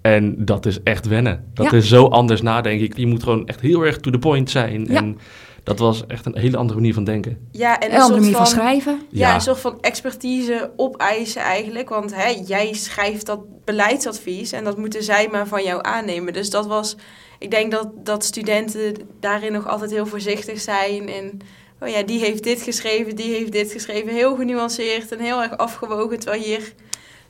En 0.02 0.46
dat 0.46 0.66
is 0.66 0.84
echt 0.84 1.08
wennen. 1.08 1.44
Dat 1.54 1.72
ja. 1.72 1.78
is 1.78 1.88
zo 1.88 2.06
anders 2.06 2.42
nadenken. 2.42 3.02
Je 3.02 3.08
moet 3.08 3.24
gewoon 3.24 3.48
echt 3.48 3.62
heel 3.62 3.86
erg 3.86 3.98
to 4.00 4.12
the 4.12 4.20
point 4.20 4.50
zijn. 4.50 4.86
Ja. 4.86 4.96
En 4.96 5.18
dat 5.64 5.80
was 5.80 6.06
echt 6.08 6.26
een 6.26 6.38
hele 6.38 6.58
andere 6.58 6.80
manier 6.80 6.94
van 6.94 7.04
denken. 7.04 7.48
Ja, 7.52 7.80
en 7.80 7.90
een, 7.90 7.96
een 7.96 8.02
andere 8.02 8.20
manier 8.20 8.36
van, 8.36 8.46
van, 8.46 8.56
schrijven. 8.56 9.02
Ja, 9.10 9.28
ja, 9.28 9.36
een 9.36 9.42
soort 9.42 9.60
van 9.60 9.82
expertise 9.82 10.72
opeisen 10.76 11.42
eigenlijk. 11.42 11.90
Want 11.90 12.16
hè, 12.16 12.28
jij 12.46 12.74
schrijft 12.74 13.26
dat 13.26 13.66
beleidsadvies 13.66 14.52
en 14.52 14.64
dat 14.64 14.78
moeten 14.78 15.04
zij 15.04 15.28
maar 15.32 15.48
van 15.48 15.64
jou 15.64 15.80
aannemen. 15.84 16.34
Dus 16.34 16.50
dat 16.50 16.68
was, 16.68 16.96
ik 17.40 17.52
denk 17.52 17.72
dat, 17.72 17.90
dat 18.06 18.24
studenten 18.24 18.96
daarin 19.20 19.52
nog 19.52 19.68
altijd 19.68 19.92
heel 19.92 20.06
voorzichtig 20.06 20.60
zijn. 20.60 21.10
En 21.10 21.40
oh 21.80 21.90
ja, 21.90 22.04
die 22.04 22.20
heeft 22.20 22.44
dit 22.44 22.62
geschreven, 22.62 23.16
die 23.16 23.34
heeft 23.34 23.52
dit 23.52 23.72
geschreven. 23.72 24.14
Heel 24.14 24.36
genuanceerd 24.36 25.12
en 25.12 25.20
heel 25.20 25.42
erg 25.42 25.58
afgewogen. 25.58 26.20
Terwijl 26.20 26.44
hier, 26.44 26.74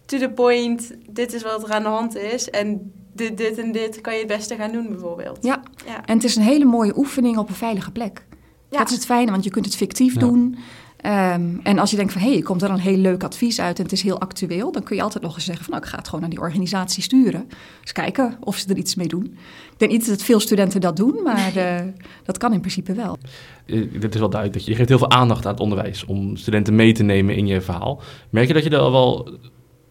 to 0.05 0.17
the 0.17 0.29
point, 0.29 0.91
dit 1.09 1.33
is 1.33 1.43
wat 1.43 1.63
er 1.63 1.71
aan 1.71 1.83
de 1.83 1.89
hand 1.89 2.15
is. 2.15 2.49
En 2.49 2.93
dit, 3.21 3.37
dit 3.37 3.57
en 3.57 3.71
dit 3.71 4.01
kan 4.01 4.13
je 4.13 4.19
het 4.19 4.27
beste 4.27 4.55
gaan 4.55 4.71
doen 4.71 4.87
bijvoorbeeld. 4.89 5.37
Ja. 5.41 5.61
ja. 5.85 6.05
en 6.05 6.15
het 6.15 6.23
is 6.23 6.35
een 6.35 6.43
hele 6.43 6.65
mooie 6.65 6.97
oefening 6.97 7.37
op 7.37 7.49
een 7.49 7.55
veilige 7.55 7.91
plek. 7.91 8.25
Ja. 8.69 8.77
Dat 8.77 8.89
is 8.89 8.95
het 8.95 9.05
fijne, 9.05 9.31
want 9.31 9.43
je 9.43 9.49
kunt 9.49 9.65
het 9.65 9.75
fictief 9.75 10.13
ja. 10.13 10.19
doen. 10.19 10.57
Ehm, 10.97 11.55
en 11.63 11.79
als 11.79 11.89
je 11.89 11.95
denkt 11.95 12.11
van 12.11 12.21
hé, 12.21 12.27
hey, 12.27 12.37
er 12.37 12.43
komt 12.43 12.61
er 12.61 12.69
een 12.69 12.79
heel 12.79 12.97
leuk 12.97 13.23
advies 13.23 13.59
uit 13.59 13.77
en 13.77 13.83
het 13.83 13.91
is 13.91 14.01
heel 14.01 14.19
actueel, 14.19 14.71
dan 14.71 14.83
kun 14.83 14.95
je 14.95 15.01
altijd 15.01 15.23
nog 15.23 15.35
eens 15.35 15.45
zeggen 15.45 15.63
van 15.63 15.73
nou, 15.73 15.85
ik 15.85 15.91
ga 15.91 15.97
het 15.97 16.05
gewoon 16.05 16.21
naar 16.21 16.29
die 16.29 16.39
organisatie 16.39 17.03
sturen. 17.03 17.47
Dus 17.81 17.91
kijken 17.91 18.37
of 18.39 18.57
ze 18.57 18.69
er 18.69 18.77
iets 18.77 18.95
mee 18.95 19.07
doen. 19.07 19.25
Ik 19.71 19.77
denk 19.77 19.91
niet 19.91 20.07
dat 20.07 20.23
veel 20.23 20.39
studenten 20.39 20.81
dat 20.81 20.95
doen, 20.95 21.19
maar 21.23 21.57
uh, 21.57 21.79
dat 22.23 22.37
kan 22.37 22.53
in 22.53 22.59
principe 22.59 22.93
wel. 22.93 23.17
Uh, 23.65 24.01
het 24.01 24.13
is 24.13 24.19
wel 24.19 24.29
duidelijk 24.29 24.53
dat 24.53 24.63
je, 24.65 24.71
je 24.71 24.77
geeft 24.77 24.89
heel 24.89 24.97
veel 24.97 25.11
aandacht 25.11 25.45
aan 25.45 25.51
het 25.51 25.61
onderwijs 25.61 26.05
om 26.05 26.35
studenten 26.35 26.75
mee 26.75 26.93
te 26.93 27.03
nemen 27.03 27.35
in 27.35 27.47
je 27.47 27.61
verhaal. 27.61 28.01
Merk 28.29 28.47
je 28.47 28.53
dat 28.53 28.63
je 28.63 28.69
er 28.69 28.79
al 28.79 28.91
wel 28.91 29.39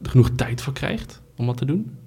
genoeg 0.03 0.31
tijd 0.37 0.63
voor 0.63 0.73
krijgt 0.73 1.23
om 1.37 1.47
dat 1.47 1.57
te 1.57 1.65
doen? 1.65 2.00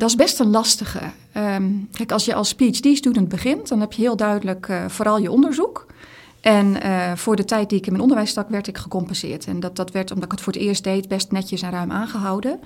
Dat 0.00 0.08
is 0.08 0.16
best 0.16 0.40
een 0.40 0.50
lastige. 0.50 1.00
Um, 1.36 1.88
kijk, 1.92 2.12
als 2.12 2.24
je 2.24 2.34
als 2.34 2.54
PhD-student 2.54 3.28
begint, 3.28 3.68
dan 3.68 3.80
heb 3.80 3.92
je 3.92 4.02
heel 4.02 4.16
duidelijk 4.16 4.68
uh, 4.68 4.84
vooral 4.88 5.18
je 5.18 5.30
onderzoek. 5.30 5.86
En 6.40 6.66
uh, 6.66 7.12
voor 7.14 7.36
de 7.36 7.44
tijd 7.44 7.68
die 7.68 7.78
ik 7.78 7.84
in 7.84 7.90
mijn 7.90 8.02
onderwijs 8.02 8.30
stak, 8.30 8.48
werd 8.48 8.66
ik 8.66 8.78
gecompenseerd. 8.78 9.46
En 9.46 9.60
dat, 9.60 9.76
dat 9.76 9.90
werd, 9.90 10.10
omdat 10.10 10.24
ik 10.24 10.30
het 10.30 10.40
voor 10.40 10.52
het 10.52 10.62
eerst 10.62 10.84
deed, 10.84 11.08
best 11.08 11.32
netjes 11.32 11.62
en 11.62 11.70
ruim 11.70 11.90
aangehouden. 11.90 12.60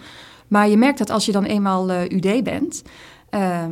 Maar 0.49 0.69
je 0.69 0.77
merkt 0.77 0.99
dat 0.99 1.11
als 1.11 1.27
je 1.27 1.33
dan 1.33 1.45
eenmaal 1.45 1.91
uh, 1.91 2.03
UD 2.03 2.45
bent, 2.45 2.83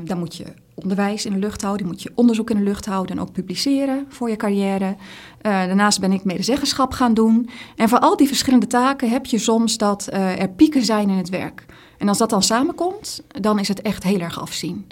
dan 0.04 0.18
moet 0.18 0.36
je 0.36 0.44
onderwijs 0.74 1.26
in 1.26 1.32
de 1.32 1.38
lucht 1.38 1.62
houden, 1.62 1.86
moet 1.86 2.02
je 2.02 2.12
onderzoek 2.14 2.50
in 2.50 2.56
de 2.56 2.62
lucht 2.62 2.86
houden 2.86 3.16
en 3.16 3.22
ook 3.22 3.32
publiceren 3.32 4.06
voor 4.08 4.30
je 4.30 4.36
carrière. 4.36 4.96
daarnaast 5.42 6.00
ben 6.00 6.12
ik 6.12 6.24
medezeggenschap 6.24 6.92
gaan 6.92 7.14
doen. 7.14 7.48
En 7.76 7.88
voor 7.88 7.98
al 7.98 8.16
die 8.16 8.28
verschillende 8.28 8.66
taken 8.66 9.10
heb 9.10 9.26
je 9.26 9.38
soms 9.38 9.76
dat 9.76 10.08
er 10.12 10.48
pieken 10.48 10.84
zijn 10.84 11.10
in 11.10 11.16
het 11.16 11.28
werk. 11.28 11.64
En 12.02 12.08
als 12.08 12.18
dat 12.18 12.30
dan 12.30 12.42
samenkomt, 12.42 13.22
dan 13.28 13.58
is 13.58 13.68
het 13.68 13.82
echt 13.82 14.02
heel 14.02 14.20
erg 14.20 14.40
afzien. 14.40 14.86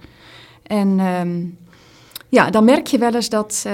En 0.63 0.99
um, 0.99 1.59
ja, 2.29 2.51
dan 2.51 2.65
merk 2.65 2.87
je 2.87 2.99
wel 2.99 3.15
eens 3.15 3.29
dat 3.29 3.67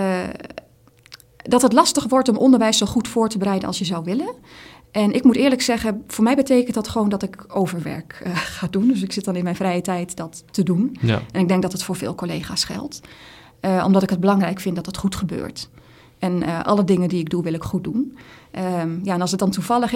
dat 1.37 1.63
het 1.63 1.73
lastig 1.73 2.05
wordt 2.09 2.29
om 2.29 2.37
onderwijs 2.37 2.79
zo 2.79 2.87
goed 2.87 3.09
voor 3.09 3.29
te 3.29 3.39
bereiden 3.39 3.69
als 3.69 3.79
je 3.79 3.85
zou 3.85 4.05
willen. 4.05 4.35
En 4.91 5.13
ik 5.13 5.25
moet 5.25 5.37
eerlijk 5.37 5.63
zeggen, 5.63 6.05
voor 6.07 6.25
mij 6.25 6.37
betekent 6.37 6.75
dat 6.75 6.89
gewoon 6.89 7.09
dat 7.09 7.23
ik 7.23 7.45
overwerk 7.49 8.23
uh, 8.27 8.37
ga 8.37 8.67
doen. 8.71 8.89
Dus 8.89 9.03
ik 9.03 9.13
zit 9.13 9.25
dan 9.25 9.37
in 9.37 9.45
mijn 9.45 9.57
vrije 9.57 9.81
tijd 9.81 10.17
dat 10.17 10.45
te 10.51 10.63
doen. 10.63 10.97
Ja. 11.01 11.23
En 11.33 11.41
ik 11.41 11.49
denk 11.49 11.63
dat 11.63 11.73
het 11.73 11.83
voor 11.83 11.97
veel 11.97 12.15
collega's 12.15 12.65
geldt. 12.65 13.01
Uh, 13.61 13.85
omdat 13.87 14.03
ik 14.03 14.11
het 14.11 14.21
belangrijk 14.21 14.61
vind 14.61 14.77
dat 14.77 14.87
het 14.87 14.97
goed 14.97 15.17
gebeurt. 15.17 15.69
En 16.19 16.43
uh, 16.43 16.65
alle 16.65 16.85
dingen 16.85 17.09
die 17.09 17.21
ik 17.21 17.31
doe, 17.31 17.43
wil 17.43 17.53
ik 17.53 17.63
goed 17.63 17.85
doen. 17.85 18.17
Um, 18.83 19.01
ja, 19.03 19.15
en 19.15 19.21
als 19.21 19.31
het 19.31 19.41
dan 19.41 19.51
toevallig, 19.51 19.93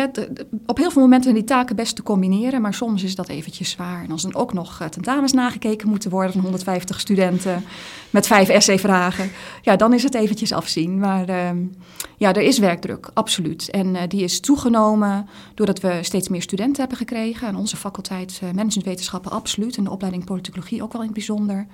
op 0.67 0.77
heel 0.77 0.91
veel 0.91 1.03
momenten 1.03 1.35
die 1.35 1.45
taken 1.45 1.77
best 1.77 1.97
te 1.97 2.03
combineren, 2.03 2.61
maar 2.61 2.75
soms 2.75 3.03
is 3.03 3.15
dat 3.15 3.29
eventjes 3.29 3.71
zwaar. 3.71 4.03
En 4.05 4.11
als 4.11 4.23
dan 4.23 4.35
ook 4.35 4.53
nog 4.53 4.87
tentamens 4.91 5.33
nagekeken 5.33 5.89
moeten 5.89 6.11
worden 6.11 6.33
van 6.33 6.41
150 6.41 7.01
studenten 7.01 7.65
met 8.11 8.27
vijf 8.27 8.49
essayvragen, 8.49 9.31
ja, 9.63 9.77
dan 9.77 9.93
is 9.93 10.03
het 10.03 10.15
eventjes 10.15 10.53
afzien. 10.53 10.99
Maar 10.99 11.49
um, 11.49 11.75
ja, 12.17 12.35
er 12.35 12.43
is 12.43 12.59
werkdruk, 12.59 13.11
absoluut. 13.15 13.71
En 13.71 13.87
uh, 13.87 14.01
die 14.09 14.23
is 14.23 14.41
toegenomen 14.41 15.29
doordat 15.55 15.81
we 15.81 15.99
steeds 16.03 16.29
meer 16.29 16.43
studenten 16.43 16.81
hebben 16.81 16.99
gekregen. 16.99 17.49
En 17.49 17.57
onze 17.57 17.77
faculteit 17.77 18.41
managementwetenschappen 18.43 19.31
absoluut. 19.31 19.77
En 19.77 19.85
de 19.85 19.91
opleiding 19.91 20.25
politicologie 20.25 20.83
ook 20.83 20.93
wel 20.93 21.01
in 21.01 21.07
het 21.07 21.17
bijzonder. 21.17 21.67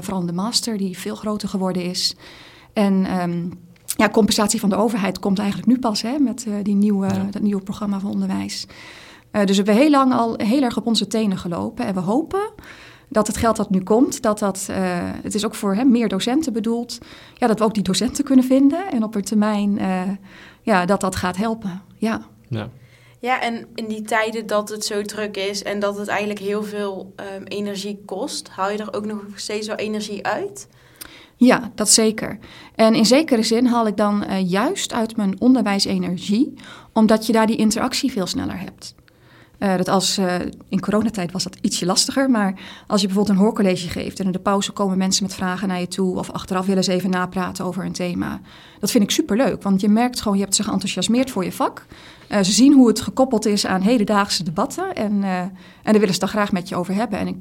Vooral 0.00 0.26
de 0.26 0.32
master, 0.32 0.78
die 0.78 0.98
veel 0.98 1.14
groter 1.14 1.48
geworden 1.48 1.82
is. 1.82 2.16
En 2.72 3.20
um, 3.20 3.52
ja, 3.96 4.08
compensatie 4.08 4.60
van 4.60 4.68
de 4.68 4.76
overheid 4.76 5.18
komt 5.18 5.38
eigenlijk 5.38 5.68
nu 5.68 5.78
pas 5.78 6.02
hè, 6.02 6.18
met 6.18 6.44
uh, 6.48 6.54
die 6.62 6.74
nieuwe, 6.74 7.06
ja. 7.06 7.28
dat 7.30 7.42
nieuwe 7.42 7.62
programma 7.62 8.00
van 8.00 8.10
onderwijs. 8.10 8.66
Uh, 9.32 9.44
dus 9.44 9.56
we 9.58 9.62
hebben 9.62 9.82
heel 9.82 9.90
lang 9.90 10.12
al 10.12 10.34
heel 10.36 10.62
erg 10.62 10.76
op 10.76 10.86
onze 10.86 11.06
tenen 11.06 11.38
gelopen. 11.38 11.86
En 11.86 11.94
we 11.94 12.00
hopen 12.00 12.50
dat 13.08 13.26
het 13.26 13.36
geld 13.36 13.56
dat 13.56 13.70
nu 13.70 13.82
komt, 13.82 14.22
dat 14.22 14.38
dat, 14.38 14.66
uh, 14.70 14.76
het 15.22 15.34
is 15.34 15.44
ook 15.44 15.54
voor 15.54 15.74
hè, 15.74 15.84
meer 15.84 16.08
docenten 16.08 16.52
bedoeld, 16.52 16.98
ja, 17.34 17.46
dat 17.46 17.58
we 17.58 17.64
ook 17.64 17.74
die 17.74 17.82
docenten 17.82 18.24
kunnen 18.24 18.44
vinden. 18.44 18.90
En 18.90 19.02
op 19.02 19.14
een 19.14 19.22
termijn, 19.22 19.78
ja, 20.62 20.86
dat 20.86 21.00
dat 21.00 21.16
gaat 21.16 21.36
helpen. 21.36 21.82
Ja. 21.96 22.26
ja. 22.48 22.68
Ja, 23.20 23.40
en 23.40 23.66
in 23.74 23.86
die 23.86 24.02
tijden 24.02 24.46
dat 24.46 24.68
het 24.68 24.84
zo 24.84 25.02
druk 25.02 25.36
is 25.36 25.62
en 25.62 25.78
dat 25.78 25.98
het 25.98 26.08
eigenlijk 26.08 26.40
heel 26.40 26.62
veel 26.62 27.12
um, 27.36 27.44
energie 27.44 28.02
kost, 28.04 28.48
haal 28.48 28.70
je 28.70 28.78
er 28.78 28.94
ook 28.94 29.06
nog 29.06 29.22
steeds 29.34 29.66
wel 29.66 29.76
energie 29.76 30.26
uit? 30.26 30.68
Ja, 31.36 31.70
dat 31.74 31.90
zeker. 31.90 32.38
En 32.74 32.94
in 32.94 33.06
zekere 33.06 33.42
zin 33.42 33.66
haal 33.66 33.86
ik 33.86 33.96
dan 33.96 34.24
uh, 34.24 34.50
juist 34.50 34.92
uit 34.92 35.16
mijn 35.16 35.40
onderwijs 35.40 35.84
energie, 35.84 36.54
omdat 36.92 37.26
je 37.26 37.32
daar 37.32 37.46
die 37.46 37.56
interactie 37.56 38.12
veel 38.12 38.26
sneller 38.26 38.58
hebt. 38.58 38.94
Uh, 39.58 39.76
dat 39.76 39.88
als, 39.88 40.18
uh, 40.18 40.34
in 40.68 40.80
coronatijd 40.80 41.32
was 41.32 41.42
dat 41.42 41.56
ietsje 41.60 41.86
lastiger, 41.86 42.30
maar 42.30 42.54
als 42.86 43.00
je 43.00 43.06
bijvoorbeeld 43.06 43.36
een 43.36 43.44
hoorcollege 43.44 43.88
geeft 43.88 44.18
en 44.18 44.24
in 44.26 44.32
de 44.32 44.38
pauze 44.38 44.72
komen 44.72 44.98
mensen 44.98 45.22
met 45.22 45.34
vragen 45.34 45.68
naar 45.68 45.80
je 45.80 45.88
toe 45.88 46.18
of 46.18 46.30
achteraf 46.30 46.66
willen 46.66 46.84
ze 46.84 46.92
even 46.92 47.10
napraten 47.10 47.64
over 47.64 47.84
een 47.84 47.92
thema. 47.92 48.40
Dat 48.80 48.90
vind 48.90 49.04
ik 49.04 49.10
superleuk, 49.10 49.62
want 49.62 49.80
je 49.80 49.88
merkt 49.88 50.20
gewoon, 50.20 50.36
je 50.36 50.42
hebt 50.42 50.56
ze 50.56 50.62
geenthousiasmeerd 50.62 51.30
voor 51.30 51.44
je 51.44 51.52
vak. 51.52 51.86
Ze 52.28 52.52
zien 52.52 52.72
hoe 52.72 52.88
het 52.88 53.00
gekoppeld 53.00 53.46
is 53.46 53.66
aan 53.66 53.80
hedendaagse 53.80 54.42
debatten 54.42 54.94
en, 54.94 55.22
en 55.22 55.52
daar 55.82 55.98
willen 55.98 56.14
ze 56.14 56.20
dan 56.20 56.28
graag 56.28 56.52
met 56.52 56.68
je 56.68 56.76
over 56.76 56.94
hebben. 56.94 57.18
En 57.18 57.26
ik 57.26 57.36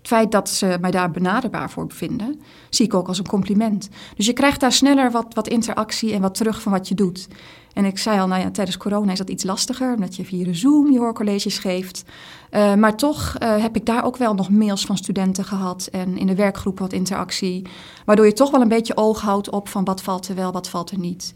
het 0.00 0.08
feit 0.08 0.32
dat 0.32 0.48
ze 0.48 0.78
mij 0.80 0.90
daar 0.90 1.10
benaderbaar 1.10 1.70
voor 1.70 1.86
bevinden, 1.86 2.40
zie 2.70 2.86
ik 2.86 2.94
ook 2.94 3.08
als 3.08 3.18
een 3.18 3.28
compliment. 3.28 3.88
Dus 4.16 4.26
je 4.26 4.32
krijgt 4.32 4.60
daar 4.60 4.72
sneller 4.72 5.10
wat, 5.10 5.34
wat 5.34 5.48
interactie 5.48 6.12
en 6.12 6.20
wat 6.20 6.34
terug 6.34 6.62
van 6.62 6.72
wat 6.72 6.88
je 6.88 6.94
doet. 6.94 7.28
En 7.72 7.84
ik 7.84 7.98
zei 7.98 8.20
al, 8.20 8.26
nou 8.26 8.42
ja, 8.42 8.50
tijdens 8.50 8.76
corona 8.76 9.12
is 9.12 9.18
dat 9.18 9.30
iets 9.30 9.44
lastiger, 9.44 9.94
omdat 9.94 10.16
je 10.16 10.24
via 10.24 10.44
de 10.44 10.54
Zoom 10.54 10.90
je 10.90 10.98
hoorcolleges 10.98 11.58
geeft. 11.58 12.04
Uh, 12.50 12.74
maar 12.74 12.96
toch 12.96 13.36
uh, 13.42 13.62
heb 13.62 13.76
ik 13.76 13.86
daar 13.86 14.04
ook 14.04 14.16
wel 14.16 14.34
nog 14.34 14.50
mails 14.50 14.84
van 14.84 14.96
studenten 14.96 15.44
gehad 15.44 15.88
en 15.92 16.18
in 16.18 16.26
de 16.26 16.34
werkgroep 16.34 16.78
wat 16.78 16.92
interactie. 16.92 17.66
Waardoor 18.04 18.26
je 18.26 18.32
toch 18.32 18.50
wel 18.50 18.60
een 18.60 18.68
beetje 18.68 18.96
oog 18.96 19.20
houdt 19.20 19.50
op 19.50 19.68
van 19.68 19.84
wat 19.84 20.02
valt 20.02 20.28
er 20.28 20.34
wel, 20.34 20.52
wat 20.52 20.68
valt 20.68 20.90
er 20.90 20.98
niet. 20.98 21.32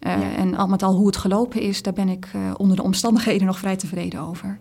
Uh, 0.00 0.12
ja. 0.12 0.36
En 0.36 0.54
al 0.54 0.66
met 0.66 0.82
al 0.82 0.94
hoe 0.94 1.06
het 1.06 1.16
gelopen 1.16 1.60
is, 1.60 1.82
daar 1.82 1.92
ben 1.92 2.08
ik 2.08 2.28
onder 2.56 2.76
de 2.76 2.82
omstandigheden 2.82 3.46
nog 3.46 3.58
vrij 3.58 3.76
tevreden 3.76 4.20
over. 4.20 4.58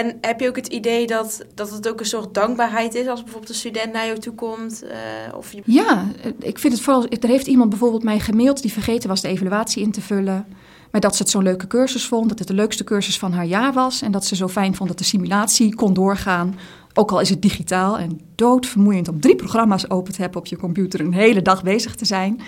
En 0.00 0.18
heb 0.20 0.40
je 0.40 0.48
ook 0.48 0.56
het 0.56 0.66
idee 0.66 1.06
dat, 1.06 1.44
dat 1.54 1.70
het 1.70 1.88
ook 1.88 2.00
een 2.00 2.06
soort 2.06 2.34
dankbaarheid 2.34 2.94
is 2.94 3.06
als 3.06 3.22
bijvoorbeeld 3.22 3.52
een 3.52 3.58
student 3.58 3.92
naar 3.92 4.06
jou 4.06 4.18
toe 4.18 4.34
komt? 4.34 4.84
Uh, 4.84 4.90
of 5.36 5.52
je... 5.52 5.62
Ja, 5.64 6.06
ik 6.38 6.58
vind 6.58 6.72
het 6.72 6.82
vooral. 6.82 7.06
Er 7.08 7.28
heeft 7.28 7.46
iemand 7.46 7.70
bijvoorbeeld 7.70 8.02
mij 8.02 8.20
gemaild 8.20 8.62
die 8.62 8.72
vergeten 8.72 9.08
was 9.08 9.20
de 9.20 9.28
evaluatie 9.28 9.82
in 9.82 9.92
te 9.92 10.00
vullen. 10.00 10.46
Maar 10.90 11.00
dat 11.00 11.16
ze 11.16 11.22
het 11.22 11.30
zo'n 11.30 11.42
leuke 11.42 11.66
cursus 11.66 12.06
vond, 12.06 12.28
dat 12.28 12.38
het 12.38 12.48
de 12.48 12.54
leukste 12.54 12.84
cursus 12.84 13.18
van 13.18 13.32
haar 13.32 13.46
jaar 13.46 13.72
was. 13.72 14.02
En 14.02 14.12
dat 14.12 14.24
ze 14.24 14.36
zo 14.36 14.48
fijn 14.48 14.74
vond 14.74 14.88
dat 14.88 14.98
de 14.98 15.04
simulatie 15.04 15.74
kon 15.74 15.94
doorgaan. 15.94 16.58
Ook 16.94 17.10
al 17.10 17.20
is 17.20 17.30
het 17.30 17.42
digitaal 17.42 17.98
en 17.98 18.20
doodvermoeiend 18.34 19.08
om 19.08 19.20
drie 19.20 19.36
programma's 19.36 19.90
open 19.90 20.12
te 20.12 20.20
hebben 20.20 20.40
op 20.40 20.46
je 20.46 20.56
computer, 20.56 21.00
een 21.00 21.14
hele 21.14 21.42
dag 21.42 21.62
bezig 21.62 21.94
te 21.94 22.04
zijn. 22.04 22.40
Uh, 22.40 22.46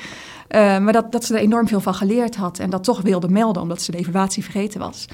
maar 0.78 0.92
dat, 0.92 1.12
dat 1.12 1.24
ze 1.24 1.34
er 1.34 1.40
enorm 1.40 1.68
veel 1.68 1.80
van 1.80 1.94
geleerd 1.94 2.36
had 2.36 2.58
en 2.58 2.70
dat 2.70 2.84
toch 2.84 3.00
wilde 3.00 3.28
melden 3.28 3.62
omdat 3.62 3.82
ze 3.82 3.90
de 3.90 3.98
evaluatie 3.98 4.42
vergeten 4.42 4.80
was. 4.80 5.06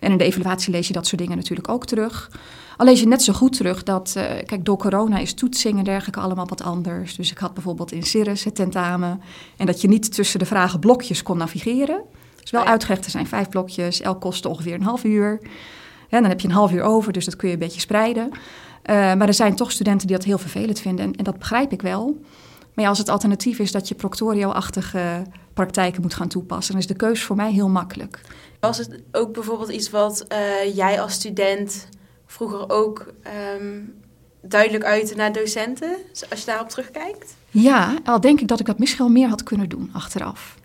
En 0.00 0.10
in 0.10 0.18
de 0.18 0.24
evaluatie 0.24 0.72
lees 0.72 0.86
je 0.86 0.92
dat 0.92 1.06
soort 1.06 1.20
dingen 1.20 1.36
natuurlijk 1.36 1.68
ook 1.68 1.86
terug. 1.86 2.30
Al 2.76 2.86
lees 2.86 3.00
je 3.00 3.06
net 3.06 3.22
zo 3.22 3.32
goed 3.32 3.56
terug 3.56 3.82
dat, 3.82 4.14
uh, 4.16 4.22
kijk, 4.22 4.64
door 4.64 4.78
corona 4.78 5.18
is 5.18 5.34
toetsing 5.34 5.78
en 5.78 5.84
dergelijke 5.84 6.20
allemaal 6.20 6.46
wat 6.46 6.62
anders. 6.62 7.16
Dus 7.16 7.30
ik 7.30 7.38
had 7.38 7.54
bijvoorbeeld 7.54 7.92
in 7.92 8.02
Cirrus 8.02 8.44
het 8.44 8.54
tentamen 8.54 9.20
en 9.56 9.66
dat 9.66 9.80
je 9.80 9.88
niet 9.88 10.14
tussen 10.14 10.38
de 10.38 10.46
vragen 10.46 10.80
blokjes 10.80 11.22
kon 11.22 11.36
navigeren. 11.36 12.02
Dus 12.40 12.50
wel 12.50 12.64
uitgelegd, 12.64 13.04
er 13.04 13.10
zijn 13.10 13.26
vijf 13.26 13.48
blokjes, 13.48 14.00
elk 14.00 14.20
kostte 14.20 14.48
ongeveer 14.48 14.74
een 14.74 14.82
half 14.82 15.04
uur. 15.04 15.40
Ja, 16.08 16.20
dan 16.20 16.28
heb 16.28 16.40
je 16.40 16.48
een 16.48 16.54
half 16.54 16.72
uur 16.72 16.82
over, 16.82 17.12
dus 17.12 17.24
dat 17.24 17.36
kun 17.36 17.48
je 17.48 17.54
een 17.54 17.60
beetje 17.60 17.80
spreiden. 17.80 18.30
Uh, 18.32 18.36
maar 19.14 19.26
er 19.26 19.34
zijn 19.34 19.54
toch 19.54 19.72
studenten 19.72 20.06
die 20.06 20.16
dat 20.16 20.24
heel 20.24 20.38
vervelend 20.38 20.80
vinden 20.80 21.04
en, 21.04 21.14
en 21.14 21.24
dat 21.24 21.38
begrijp 21.38 21.72
ik 21.72 21.82
wel. 21.82 22.20
Maar 22.74 22.84
ja, 22.84 22.88
als 22.88 22.98
het 22.98 23.08
alternatief 23.08 23.58
is 23.58 23.72
dat 23.72 23.88
je 23.88 23.94
proctorio-achtige 23.94 25.22
praktijken 25.54 26.02
moet 26.02 26.14
gaan 26.14 26.28
toepassen, 26.28 26.72
dan 26.72 26.80
is 26.80 26.86
de 26.86 26.94
keuze 26.94 27.24
voor 27.24 27.36
mij 27.36 27.52
heel 27.52 27.68
makkelijk. 27.68 28.20
Was 28.60 28.78
het 28.78 29.02
ook 29.12 29.32
bijvoorbeeld 29.32 29.70
iets 29.70 29.90
wat 29.90 30.26
uh, 30.32 30.76
jij 30.76 31.00
als 31.00 31.12
student 31.12 31.88
vroeger 32.26 32.70
ook 32.70 33.06
um, 33.56 33.94
duidelijk 34.42 34.84
uitte 34.84 35.14
naar 35.14 35.32
docenten, 35.32 35.96
als 36.30 36.40
je 36.40 36.46
daarop 36.46 36.68
terugkijkt? 36.68 37.34
Ja, 37.50 37.98
al 38.04 38.20
denk 38.20 38.40
ik 38.40 38.48
dat 38.48 38.60
ik 38.60 38.66
dat 38.66 38.78
misschien 38.78 39.04
wel 39.04 39.14
meer 39.14 39.28
had 39.28 39.42
kunnen 39.42 39.68
doen 39.68 39.90
achteraf. 39.92 40.58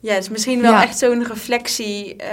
Ja, 0.00 0.16
dus 0.16 0.28
misschien 0.28 0.60
wel 0.60 0.72
ja. 0.72 0.82
echt 0.82 0.98
zo'n 0.98 1.24
reflectie 1.26 2.16
uh, 2.16 2.26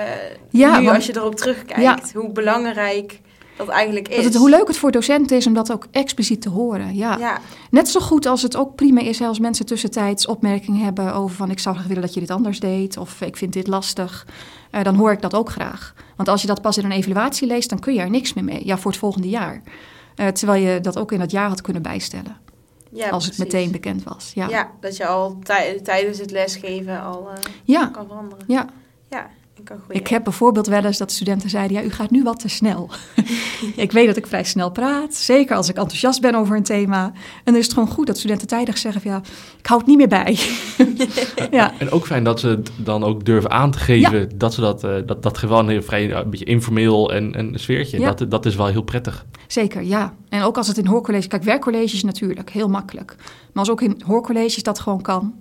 ja, 0.50 0.80
nu 0.80 0.86
want, 0.86 0.96
als 0.96 1.06
je 1.06 1.16
erop 1.16 1.36
terugkijkt. 1.36 1.82
Ja. 1.82 2.20
Hoe 2.20 2.32
belangrijk 2.32 3.20
dat 3.60 3.68
eigenlijk 3.68 4.08
is. 4.08 4.16
Dat 4.16 4.24
het, 4.26 4.36
hoe 4.36 4.50
leuk 4.50 4.68
het 4.68 4.78
voor 4.78 4.92
docenten 4.92 5.38
is 5.38 5.48
om 5.48 5.54
dat 5.54 5.72
ook 5.72 5.88
expliciet 5.92 6.42
te 6.42 6.50
horen. 6.50 6.96
Ja. 6.96 7.18
ja. 7.18 7.40
Net 7.72 7.90
zo 7.90 8.00
goed 8.00 8.26
als 8.26 8.42
het 8.42 8.56
ook 8.56 8.76
prima 8.76 9.02
is 9.02 9.22
als 9.22 9.40
mensen 9.40 9.66
tussentijds 9.66 10.26
opmerkingen 10.28 10.84
hebben 10.84 11.14
over 11.14 11.36
van 11.36 11.52
ik 11.52 11.60
zou 11.60 11.76
graag 11.76 11.88
willen 11.88 12.02
dat 12.02 12.14
je 12.14 12.20
dit 12.20 12.32
anders 12.32 12.60
deed 12.60 12.98
of 12.98 13.22
ik 13.22 13.38
vind 13.38 13.54
dit 13.54 13.68
lastig. 13.68 14.28
Uh, 14.72 14.84
dan 14.84 14.96
hoor 14.96 15.12
ik 15.12 15.22
dat 15.22 15.34
ook 15.36 15.50
graag. 15.50 15.94
Want 16.16 16.30
als 16.30 16.42
je 16.42 16.48
dat 16.48 16.62
pas 16.62 16.78
in 16.78 16.86
een 16.86 16.92
evaluatie 16.92 17.48
leest, 17.48 17.70
dan 17.70 17.80
kun 17.80 17.94
je 17.94 18.00
er 18.00 18.10
niks 18.10 18.34
meer 18.34 18.44
mee. 18.44 18.66
Ja, 18.66 18.78
voor 18.78 18.92
het 18.92 19.00
volgende 19.00 19.30
jaar. 19.30 19.62
Uh, 20.16 20.28
terwijl 20.28 20.64
je 20.64 20.80
dat 20.80 20.98
ook 20.98 21.12
in 21.12 21.20
dat 21.20 21.32
jaar 21.32 21.50
had 21.50 21.62
kunnen 21.62 21.82
bijstellen. 21.82 22.38
Ja, 22.92 23.10
als 23.10 23.24
precies. 23.24 23.44
het 23.44 23.54
meteen 23.54 23.72
bekend 23.72 24.04
was. 24.04 24.32
Ja, 24.36 24.50
ja 24.50 24.72
dat 24.80 24.98
je 24.98 25.06
al 25.06 25.40
tijdens 25.84 26.20
het 26.20 26.32
lesgeven 26.32 27.02
al 27.02 27.30
uh, 27.32 27.38
ja. 27.64 27.86
kan 27.86 28.08
veranderen. 28.08 28.46
Ja. 28.48 28.68
ja, 29.10 29.30
Ik, 29.60 29.70
een 29.70 29.80
goeie. 29.86 30.00
Ik 30.00 30.08
heb 30.08 30.24
bijvoorbeeld 30.24 30.68
wel 30.68 30.86
eens 30.86 30.98
dat 30.98 31.12
studenten 31.12 31.50
zeiden: 31.50 31.78
Ja, 31.78 31.84
u 31.84 31.90
gaat 31.90 32.12
nu 32.12 32.24
wat 32.24 32.40
te 32.40 32.48
snel. 32.50 32.90
ik 33.76 33.92
weet 33.92 34.08
dat 34.08 34.18
ik 34.18 34.28
vrij 34.28 34.44
snel 34.44 34.72
praat, 34.72 35.16
zeker 35.16 35.56
als 35.56 35.70
ik 35.70 35.78
enthousiast 35.78 36.22
ben 36.22 36.36
over 36.36 36.56
een 36.56 36.64
thema. 36.64 37.06
En 37.06 37.14
dan 37.44 37.56
is 37.56 37.64
het 37.64 37.74
gewoon 37.74 37.90
goed 37.90 38.08
dat 38.08 38.18
studenten 38.18 38.48
tijdig 38.48 38.78
zeggen: 38.78 39.02
van, 39.02 39.12
Ja, 39.12 39.22
ik 39.60 39.66
hou 39.66 39.80
het 39.80 39.90
niet 39.90 39.98
meer 39.98 40.08
bij. 40.08 40.40
ja. 41.52 41.74
En 41.80 41.92
ook 41.92 42.06
fijn 42.06 42.24
dat 42.24 42.40
ze 42.40 42.48
het 42.48 42.72
dan 42.78 43.04
ook 43.04 43.26
durven 43.26 43.52
aan 43.52 43.72
te 43.72 43.80
geven 43.80 44.38
dat 44.38 44.54
ze 44.54 44.62
dat, 44.62 44.84
eh, 44.84 44.96
dat, 45.06 45.24
dat 45.24 45.38
gewoon 45.38 45.70
heel 45.70 45.82
vrij 45.82 46.12
een 46.12 46.30
beetje 46.30 46.46
informeel 46.46 47.14
en 47.14 47.40
een 47.40 47.60
sfeertje. 47.60 48.00
Ja. 48.00 48.12
Dat, 48.12 48.32
dat 48.32 48.46
is 48.46 48.56
wel 48.56 48.68
heel 48.68 48.82
prettig. 48.82 49.26
Zeker, 49.48 49.84
ja. 49.84 50.14
En 50.30 50.42
ook 50.42 50.58
als 50.58 50.68
het 50.68 50.78
in 50.78 50.86
hoorcolleges... 50.86 51.28
Kijk, 51.28 51.44
werkcolleges 51.44 52.04
natuurlijk, 52.04 52.50
heel 52.50 52.68
makkelijk. 52.70 53.16
Maar 53.18 53.64
als 53.64 53.70
ook 53.70 53.82
in 53.82 54.02
hoorcolleges 54.06 54.64
dat 54.64 54.80
gewoon 54.80 55.02
kan, 55.02 55.34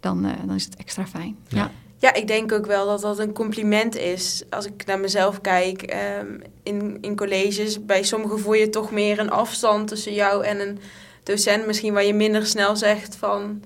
dan, 0.00 0.24
eh, 0.24 0.32
dan 0.46 0.54
is 0.54 0.64
het 0.64 0.76
extra 0.76 1.06
fijn. 1.06 1.36
Ja. 1.48 1.58
Ja. 1.58 1.70
Ja, 2.00 2.14
ik 2.14 2.26
denk 2.26 2.52
ook 2.52 2.66
wel 2.66 2.86
dat 2.86 3.00
dat 3.00 3.18
een 3.18 3.32
compliment 3.32 3.96
is. 3.96 4.42
Als 4.50 4.66
ik 4.66 4.86
naar 4.86 4.98
mezelf 4.98 5.40
kijk 5.40 5.82
ehm, 5.82 6.26
in, 6.62 6.98
in 7.00 7.16
colleges, 7.16 7.84
bij 7.84 8.02
sommigen 8.02 8.38
voel 8.40 8.52
je 8.54 8.68
toch 8.68 8.90
meer 8.90 9.18
een 9.18 9.30
afstand 9.30 9.88
tussen 9.88 10.14
jou 10.14 10.44
en 10.44 10.60
een 10.60 10.78
docent. 11.22 11.66
Misschien 11.66 11.92
waar 11.92 12.04
je 12.04 12.14
minder 12.14 12.46
snel 12.46 12.76
zegt 12.76 13.16
van, 13.16 13.62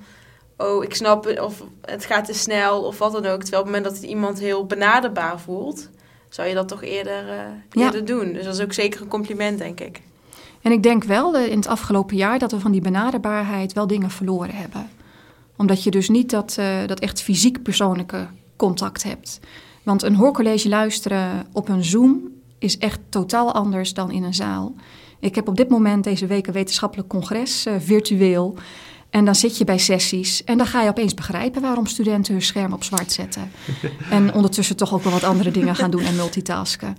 oh, 0.57 0.85
ik 0.85 0.95
snap 0.95 1.25
het, 1.25 1.41
of 1.41 1.63
het 1.81 2.05
gaat 2.05 2.25
te 2.25 2.35
snel, 2.35 2.83
of 2.83 2.99
wat 2.99 3.13
dan 3.13 3.27
ook. 3.27 3.41
Terwijl 3.43 3.63
op 3.63 3.69
het 3.69 3.77
moment 3.77 3.85
dat 3.85 4.11
iemand 4.11 4.39
heel 4.39 4.67
benaderbaar 4.67 5.41
voelt, 5.41 5.89
zou 6.29 6.49
je 6.49 6.55
dat 6.55 6.69
toch 6.69 6.83
eerder, 6.83 7.25
Ja. 7.71 7.85
eerder 7.85 8.05
doen. 8.05 8.33
Dus 8.33 8.45
dat 8.45 8.55
is 8.55 8.63
ook 8.63 8.73
zeker 8.73 9.01
een 9.01 9.09
compliment, 9.09 9.59
denk 9.59 9.81
ik. 9.81 10.01
En 10.63 10.73
ik 10.73 10.83
denk 10.83 11.05
wel 11.05 11.37
eh, 11.37 11.47
in 11.47 11.57
het 11.57 11.67
afgelopen 11.67 12.17
jaar 12.17 12.39
dat 12.39 12.51
we 12.51 12.61
van 12.61 12.73
die 12.73 12.81
benaderbaarheid 12.81 13.73
wel 13.73 13.87
dingen 13.87 14.11
verloren 14.11 14.55
hebben. 14.55 14.91
Omdat 15.57 15.83
je 15.83 15.91
dus 15.91 16.09
niet 16.09 16.31
dat, 16.31 16.57
eh, 16.59 16.87
dat 16.87 17.01
echt 17.01 17.23
fysiek 17.23 17.63
persoonlijke 17.63 18.27
contact 18.57 19.03
hebt. 19.03 19.41
Want 19.83 20.03
een 20.03 20.15
hoorcollege 20.15 20.69
luisteren 20.69 21.47
op 21.53 21.69
een 21.69 21.85
Zoom 21.85 22.21
is 22.59 22.79
echt 22.79 23.01
totaal 23.09 23.53
anders 23.53 23.95
dan 23.95 24.11
in 24.11 24.23
een 24.23 24.35
zaal. 24.35 24.75
Ik 25.21 25.35
heb 25.35 25.49
op 25.49 25.57
dit 25.57 25.69
moment 25.69 26.05
deze 26.05 26.27
week 26.27 26.47
een 26.47 26.53
wetenschappelijk 26.53 27.09
congres, 27.09 27.67
eh, 27.67 27.75
virtueel. 27.79 28.55
En 29.11 29.25
dan 29.25 29.35
zit 29.35 29.59
je 29.59 29.65
bij 29.65 29.79
sessies 29.79 30.45
en 30.45 30.59
dan 30.59 30.67
ga 30.67 30.83
je 30.83 30.89
opeens 30.89 31.15
begrijpen 31.15 31.63
waarom 31.63 31.87
studenten 31.87 32.33
hun 32.33 32.43
scherm 32.43 32.73
op 32.73 32.85
zwart 32.85 33.13
zetten. 33.13 33.51
En 34.11 34.35
ondertussen 34.35 34.77
toch 34.77 34.95
ook 34.95 35.03
wel 35.03 35.13
wat 35.13 35.25
andere 35.25 35.51
dingen 35.51 35.77
gaan 35.77 35.91
doen 35.91 36.03
en 36.03 36.17
multitasken. 36.17 36.97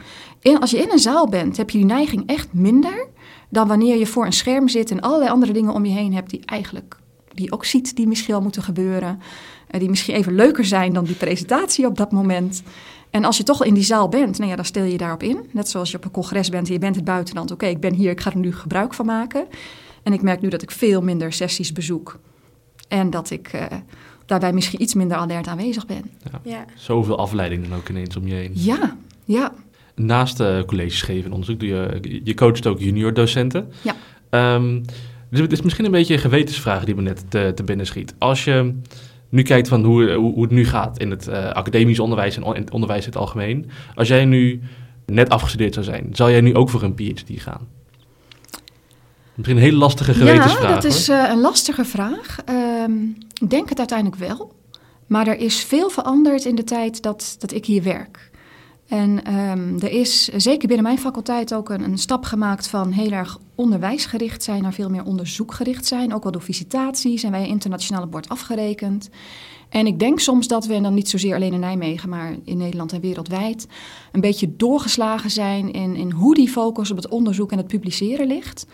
Als 0.60 0.72
je 0.72 0.78
in 0.78 0.92
een 0.92 1.00
zaal 1.00 1.30
bent, 1.30 1.58
heb 1.58 1.70
je 1.70 1.78
die 1.78 1.88
neiging 1.88 2.24
echt 2.26 2.54
minder 2.54 3.08
dan 3.50 3.68
wanneer 3.68 3.98
je 3.98 4.06
voor 4.06 4.26
een 4.26 4.34
scherm 4.34 4.68
zit 4.68 4.92
en 4.92 5.00
allerlei 5.00 5.30
andere 5.30 5.54
dingen 5.54 5.74
om 5.74 5.86
je 5.86 5.92
heen 5.92 6.14
hebt 6.14 6.30
die 6.30 6.46
eigenlijk 6.46 6.98
die 7.34 7.52
ook 7.52 7.66
ziet 7.66 7.96
die 7.96 8.08
misschien 8.08 8.34
wel 8.34 8.42
moeten 8.42 8.64
gebeuren. 8.64 9.20
eh, 9.68 9.80
die 9.80 9.90
misschien 9.90 10.16
even 10.16 10.36
leuker 10.36 10.66
zijn 10.66 10.94
dan 10.94 11.04
die 11.04 11.16
presentatie 11.16 11.86
op 11.86 11.98
dat 11.98 12.12
moment. 12.12 12.64
En 13.10 13.24
als 13.26 13.38
je 13.38 13.44
toch 13.44 13.66
in 13.66 13.74
die 13.74 13.84
zaal 13.84 14.10
bent, 14.10 14.38
nou 14.38 14.50
ja, 14.50 14.56
dan 14.56 14.66
stel 14.66 14.84
je 14.84 14.92
je 14.92 14.98
daarop 14.98 15.24
in. 15.24 15.38
Net 15.52 15.70
zoals 15.70 15.92
je 15.92 15.98
op 15.98 16.06
een 16.06 16.12
congres 16.12 16.50
bent 16.50 16.68
en 16.68 16.74
je 16.74 16.80
bent 16.80 16.96
het 16.96 17.06
buitenland. 17.06 17.52
Oké, 17.52 17.66
ik 17.66 17.80
ben 17.80 17.94
hier, 17.94 18.12
ik 18.12 18.22
ga 18.22 18.32
er 18.32 18.38
nu 18.38 18.54
gebruik 18.54 18.94
van 18.94 19.06
maken. 19.06 19.46
En 20.04 20.14
ik 20.14 20.22
merk 20.22 20.42
nu 20.42 20.50
dat 20.50 20.62
ik 20.62 20.72
veel 20.72 21.02
minder 21.02 21.34
sessies 21.34 21.72
bezoek. 21.72 22.20
En 22.88 23.10
dat 23.10 23.30
ik 23.30 23.48
eh, 23.48 23.66
daarbij 24.26 24.54
misschien 24.54 24.82
iets 24.82 24.94
minder 24.94 25.18
alert 25.18 25.48
aanwezig 25.48 25.86
ben. 25.86 26.12
Ja. 26.44 26.66
Zoveel 26.76 27.18
afleiding 27.18 27.68
dan 27.68 27.78
ook 27.78 27.90
ineens 27.90 28.16
om 28.16 28.28
je 28.28 28.34
heen. 28.34 28.52
Ja, 28.54 28.98
ja. 29.26 29.54
Naast 29.96 30.40
eh, 30.40 30.64
colleges 30.64 31.02
geven 31.02 31.26
en 31.26 31.32
onderzoek 31.32 31.60
doe 31.60 31.70
je, 31.70 32.22
je 32.24 32.34
coacht 32.34 32.68
ook 32.68 32.80
junior 32.80 33.14
docenten. 33.14 33.72
Ja. 33.82 33.96
Ehm, 34.30 34.82
dus 35.34 35.42
het 35.42 35.52
is 35.52 35.62
misschien 35.62 35.86
een 35.86 35.92
beetje 35.92 36.14
een 36.14 36.20
gewetensvraag 36.20 36.84
die 36.84 36.96
me 36.96 37.02
net 37.02 37.26
te, 37.30 37.52
te 37.56 37.64
binnen 37.64 37.86
schiet. 37.86 38.16
Als 38.18 38.44
je 38.44 38.76
nu 39.30 39.42
kijkt 39.42 39.68
van 39.68 39.84
hoe, 39.84 40.14
hoe, 40.14 40.42
het 40.42 40.52
nu 40.52 40.66
gaat 40.66 41.00
in 41.00 41.10
het 41.10 41.28
eh, 41.28 41.50
academisch 41.50 42.00
onderwijs 42.00 42.36
en 42.36 42.44
on- 42.44 42.56
in 42.56 42.62
het 42.62 42.72
onderwijs 42.72 43.06
in 43.06 43.10
het 43.10 43.20
algemeen. 43.20 43.70
Als 43.96 44.08
jij 44.08 44.26
nu 44.26 44.62
net 45.06 45.30
afgestudeerd 45.30 45.74
zou 45.74 45.86
zijn, 45.86 46.10
zou 46.12 46.32
jij 46.32 46.42
nu 46.42 46.56
ook 46.56 46.70
voor 46.70 46.84
een 46.84 46.94
PhD 46.94 47.42
gaan? 47.42 47.68
Misschien 49.36 49.58
een 49.58 49.64
hele 49.64 49.78
lastige 49.78 50.14
gewetensvraag. 50.14 50.70
Ja, 50.70 50.74
dat 50.74 50.84
is 50.84 51.10
eh, 51.10 51.30
een 51.30 51.42
lastige 51.42 51.86
vraag. 51.86 52.38
Ehm, 52.46 53.04
ik 53.42 53.50
denk 53.50 53.70
het 53.70 53.78
uiteindelijk 53.78 54.20
wel. 54.20 54.52
Maar 55.08 55.28
er 55.28 55.38
is 55.38 55.64
veel 55.64 55.90
veranderd 55.90 56.46
in 56.46 56.56
de 56.56 56.64
tijd 56.64 57.02
dat, 57.02 57.36
dat 57.40 57.54
ik 57.54 57.66
hier 57.66 57.84
werk. 57.84 58.32
En 58.88 59.24
ehm, 59.24 59.76
er 59.80 59.92
is 59.92 60.28
zeker 60.28 60.68
binnen 60.68 60.86
mijn 60.86 61.00
faculteit 61.00 61.54
ook 61.54 61.70
een, 61.70 61.84
een 61.84 61.98
stap 61.98 62.24
gemaakt 62.24 62.68
van 62.68 62.92
heel 62.92 63.12
erg 63.12 63.38
onderwijsgericht 63.56 64.44
zijn 64.44 64.62
naar 64.62 64.74
veel 64.74 64.90
meer 64.90 65.04
onderzoekgericht 65.04 65.86
zijn. 65.86 66.14
Ook 66.14 66.24
wel 66.24 66.32
door 66.32 66.42
visitaties 66.42 67.22
zijn 67.22 67.32
wij 67.32 67.48
internationaal 67.48 68.04
op 68.04 68.12
wordt 68.12 68.30
afgerekend. 68.30 69.10
En 69.70 69.88
ik 69.88 70.00
denk 70.00 70.20
soms 70.20 70.48
dat 70.48 70.66
we, 70.66 70.74
en 70.74 70.84
dan 70.84 70.94
niet 70.94 71.10
zozeer 71.10 71.36
alleen 71.36 71.54
in 71.54 71.60
Nijmegen, 71.60 72.10
maar 72.10 72.36
in 72.44 72.58
Nederland 72.58 72.94
en 72.94 73.02
wereldwijd, 73.02 73.68
een 74.12 74.22
beetje 74.22 74.56
doorgeslagen 74.56 75.30
zijn 75.32 75.72
in, 75.72 75.96
in 75.96 76.12
hoe 76.12 76.36
die 76.36 76.50
focus 76.50 76.92
op 76.92 76.98
het 76.98 77.08
onderzoek 77.08 77.52
en 77.52 77.58
het 77.58 77.68
publiceren 77.68 78.28
ligt. 78.28 78.66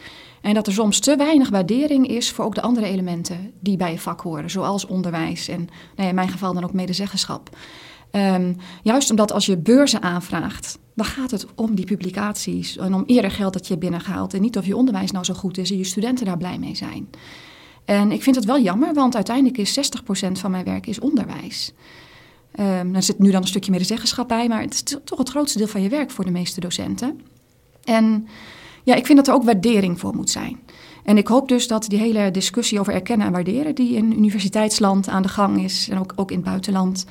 En 0.42 0.54
dat 0.54 0.68
er 0.68 0.74
soms 0.74 1.00
te 1.00 1.16
weinig 1.16 1.50
waardering 1.50 2.08
is 2.08 2.32
voor 2.32 2.46
ook 2.46 2.56
de 2.56 2.62
andere 2.62 2.86
elementen 2.86 3.52
die 3.60 3.78
bij 3.78 3.92
je 3.92 4.00
vak 4.00 4.22
horen, 4.22 4.50
zoals 4.50 4.86
onderwijs 4.86 5.48
en 5.48 5.68
nou 5.96 6.10
in 6.10 6.16
mijn 6.16 6.30
geval 6.30 6.54
dan 6.54 6.64
ook 6.64 6.74
medezeggenschap. 6.74 7.50
Ehm, 8.12 8.54
juist 8.84 9.10
omdat 9.10 9.32
als 9.32 9.46
je 9.46 9.58
beurzen 9.58 10.02
aanvraagt, 10.02 10.80
dan 11.00 11.08
gaat 11.08 11.32
het 11.32 11.46
om 11.56 11.76
die 11.76 11.86
publicaties 11.86 12.78
en 12.78 12.94
om 12.94 13.04
eerder 13.06 13.32
geld 13.32 13.54
dat 13.54 13.68
je 13.68 13.78
binnengehaald 13.78 14.34
en 14.34 14.42
niet 14.42 14.58
of 14.58 14.66
je 14.66 14.76
onderwijs 14.76 15.12
nou 15.12 15.26
zo 15.26 15.34
goed 15.34 15.58
is 15.58 15.72
en 15.72 15.78
je 15.78 15.84
studenten 15.84 16.26
daar 16.26 16.38
blij 16.38 16.58
mee 16.58 16.76
zijn. 16.76 17.10
En 17.86 18.12
ik 18.12 18.24
vind 18.24 18.36
het 18.36 18.46
wel 18.46 18.60
jammer, 18.60 18.94
want 18.94 19.16
uiteindelijk 19.16 19.58
is 19.58 19.92
60% 20.28 20.32
van 20.32 20.52
mijn 20.52 20.66
werk 20.66 20.88
is 20.88 21.00
onderwijs. 21.00 21.74
Er 22.52 23.04
zit 23.04 23.20
nu 23.20 23.32
dan 23.32 23.42
een 23.42 23.48
stukje 23.48 23.72
medezeggenschap 23.72 24.28
bij, 24.28 24.48
maar 24.48 24.62
het 24.62 24.74
is 24.74 24.84
toch 25.04 25.18
het 25.18 25.30
grootste 25.30 25.58
deel 25.58 25.68
van 25.68 25.82
je 25.82 25.90
werk 25.90 26.12
voor 26.12 26.26
de 26.26 26.32
meeste 26.32 26.60
docenten. 26.60 27.22
En 27.84 28.28
ja, 28.84 28.96
ik 28.96 29.06
vind 29.06 29.18
dat 29.18 29.28
er 29.28 29.34
ook 29.34 29.44
waardering 29.44 30.00
voor 30.00 30.16
moet 30.16 30.30
zijn. 30.30 30.60
En 31.04 31.18
ik 31.18 31.28
hoop 31.28 31.48
dus 31.48 31.68
dat 31.68 31.86
die 31.90 32.00
hele 32.00 32.32
discussie 32.32 32.80
over 32.80 32.94
erkennen 32.94 33.28
en 33.28 33.34
waarderen, 33.34 33.76
die 33.76 33.96
in 33.96 34.18
universiteitsland 34.18 35.08
aan 35.08 35.22
de 35.22 35.28
gang 35.28 35.64
is 35.64 35.88
en 35.90 36.00
ook, 36.00 36.14
ook 36.16 36.32
in 36.32 36.38
het 36.38 36.46
buitenland, 36.46 37.06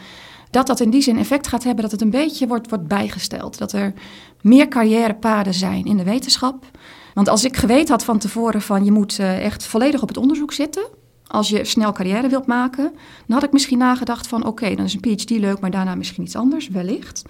dat 0.50 0.66
dat 0.66 0.80
in 0.80 0.90
die 0.90 1.02
zin 1.02 1.18
effect 1.18 1.48
gaat 1.48 1.64
hebben 1.64 1.82
dat 1.82 1.92
het 1.92 2.00
een 2.00 2.10
beetje 2.10 2.46
wordt, 2.46 2.68
wordt 2.68 2.86
bijgesteld. 2.86 3.58
Dat 3.58 3.72
er 3.72 3.92
meer 4.40 4.68
carrièrepaden 4.68 5.54
zijn 5.54 5.84
in 5.84 5.96
de 5.96 6.04
wetenschap. 6.04 6.64
Want 7.14 7.28
als 7.28 7.44
ik 7.44 7.56
geweten 7.56 7.90
had 7.90 8.04
van 8.04 8.18
tevoren 8.18 8.62
van 8.62 8.84
je 8.84 8.92
moet 8.92 9.18
eh, 9.18 9.44
echt 9.44 9.66
volledig 9.66 10.02
op 10.02 10.08
het 10.08 10.16
onderzoek 10.16 10.52
zitten, 10.52 10.86
als 11.26 11.48
je 11.48 11.64
snel 11.64 11.92
carrière 11.92 12.28
wilt 12.28 12.46
maken, 12.46 12.92
dan 13.26 13.36
had 13.36 13.42
ik 13.42 13.52
misschien 13.52 13.78
nagedacht 13.78 14.26
van 14.26 14.46
oké, 14.46 14.74
dan 14.74 14.84
is 14.84 14.94
een 14.94 15.00
PhD 15.00 15.30
leuk, 15.30 15.60
maar 15.60 15.70
daarna 15.70 15.94
misschien 15.94 16.24
iets 16.24 16.36
anders, 16.36 16.68
wellicht. 16.68 17.22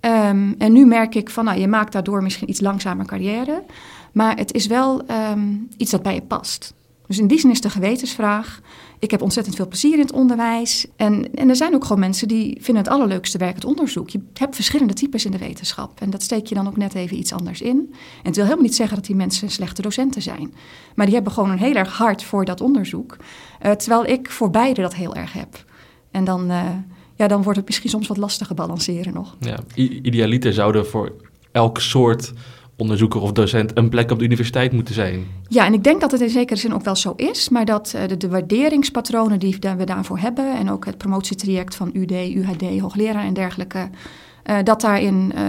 Ehm, 0.00 0.52
en 0.58 0.72
nu 0.72 0.86
merk 0.86 1.14
ik 1.14 1.30
van, 1.30 1.44
nou, 1.44 1.58
je 1.58 1.68
maakt 1.68 1.92
daardoor 1.92 2.22
misschien 2.22 2.50
iets 2.50 2.60
langzamer 2.60 3.06
carrière. 3.06 3.64
Maar 4.12 4.36
het 4.36 4.52
is 4.52 4.66
wel 4.66 5.06
ehm, 5.06 5.54
iets 5.76 5.90
dat 5.90 6.02
bij 6.02 6.14
je 6.14 6.22
past. 6.22 6.74
Dus 7.08 7.18
in 7.18 7.26
die 7.26 7.38
zin 7.38 7.50
is 7.50 7.60
de 7.60 7.70
gewetensvraag. 7.70 8.60
Ik 8.98 9.10
heb 9.10 9.22
ontzettend 9.22 9.56
veel 9.56 9.68
plezier 9.68 9.92
in 9.92 10.00
het 10.00 10.12
onderwijs. 10.12 10.86
En, 10.96 11.34
en 11.34 11.48
er 11.48 11.56
zijn 11.56 11.74
ook 11.74 11.82
gewoon 11.82 11.98
mensen 12.00 12.28
die 12.28 12.58
vinden 12.60 12.82
het 12.84 12.92
allerleukste 12.92 13.38
werk 13.38 13.54
het 13.54 13.64
onderzoek. 13.64 14.10
Je 14.10 14.20
hebt 14.34 14.54
verschillende 14.54 14.92
types 14.94 15.24
in 15.24 15.30
de 15.30 15.38
wetenschap. 15.38 16.00
En 16.00 16.10
dat 16.10 16.22
steek 16.22 16.46
je 16.46 16.54
dan 16.54 16.66
ook 16.66 16.76
net 16.76 16.94
even 16.94 17.16
iets 17.16 17.32
anders 17.32 17.60
in. 17.60 17.76
En 17.98 18.22
het 18.22 18.34
wil 18.34 18.44
helemaal 18.44 18.64
niet 18.64 18.74
zeggen 18.74 18.96
dat 18.96 19.06
die 19.06 19.16
mensen 19.16 19.50
slechte 19.50 19.82
docenten 19.82 20.22
zijn. 20.22 20.54
Maar 20.94 21.06
die 21.06 21.14
hebben 21.14 21.32
gewoon 21.32 21.50
een 21.50 21.58
heel 21.58 21.74
erg 21.74 21.96
hart 21.96 22.22
voor 22.22 22.44
dat 22.44 22.60
onderzoek. 22.60 23.16
Eh, 23.60 23.72
terwijl 23.72 24.06
ik 24.06 24.30
voor 24.30 24.50
beide 24.50 24.80
dat 24.80 24.94
heel 24.94 25.14
erg 25.14 25.32
heb. 25.32 25.64
En 26.10 26.24
dan, 26.24 26.50
eh, 26.50 26.64
ja, 27.14 27.28
dan 27.28 27.42
wordt 27.42 27.58
het 27.58 27.66
misschien 27.66 27.90
soms 27.90 28.08
wat 28.08 28.16
lastiger 28.16 28.54
balanceren 28.54 29.14
nog. 29.14 29.36
Ja, 29.40 29.58
idealiter 29.74 30.52
zouden 30.52 30.86
voor 30.86 31.12
elk 31.52 31.80
soort 31.80 32.32
onderzoeker 32.78 33.20
of 33.20 33.32
docent 33.32 33.76
een 33.76 33.88
plek 33.88 34.10
op 34.10 34.18
de 34.18 34.24
universiteit 34.24 34.72
moeten 34.72 34.94
zijn. 34.94 35.26
Ja, 35.48 35.66
en 35.66 35.72
ik 35.72 35.84
denk 35.84 36.00
dat 36.00 36.10
het 36.10 36.20
in 36.20 36.30
zekere 36.30 36.58
zin 36.58 36.74
ook 36.74 36.84
wel 36.84 36.96
zo 36.96 37.12
is, 37.16 37.48
maar 37.48 37.64
dat 37.64 37.92
eh, 37.94 38.08
de, 38.08 38.16
de 38.16 38.28
waarderingspatronen 38.28 39.38
die 39.38 39.56
we 39.76 39.84
daarvoor 39.84 40.18
hebben 40.18 40.56
en 40.56 40.70
ook 40.70 40.84
het 40.84 40.98
promotietraject 40.98 41.74
van 41.74 41.90
UD, 41.92 42.10
UHD, 42.10 42.80
hoogleraar 42.80 43.24
en 43.24 43.34
dergelijke, 43.34 43.90
eh, 44.42 44.56
dat 44.64 44.80
daarin 44.80 45.32
eh, 45.34 45.42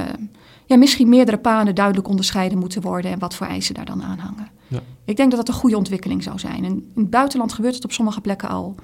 ja, 0.66 0.78
misschien 0.78 1.10
meerdere 1.10 1.38
paden 1.38 1.76
duidelijk 1.76 2.08
onderscheiden 2.08 2.58
moeten 2.58 2.82
worden 2.82 3.12
en 3.12 3.20
wat 3.20 3.36
voor 3.36 3.48
eisen 3.48 3.74
daar 3.74 3.86
dan 3.86 4.04
aan 4.04 4.20
hangen. 4.20 4.48
Ja. 4.68 4.80
Ik 5.06 5.16
denk 5.16 5.30
dat 5.32 5.40
dat 5.40 5.56
een 5.56 5.62
goede 5.62 5.78
ontwikkeling 5.78 6.24
zou 6.24 6.40
zijn. 6.40 6.66
En 6.66 6.72
in 6.96 7.02
het 7.02 7.10
buitenland 7.10 7.54
gebeurt 7.54 7.76
het 7.76 7.84
op 7.84 7.92
sommige 7.92 8.22
plekken 8.22 8.50
al. 8.50 8.76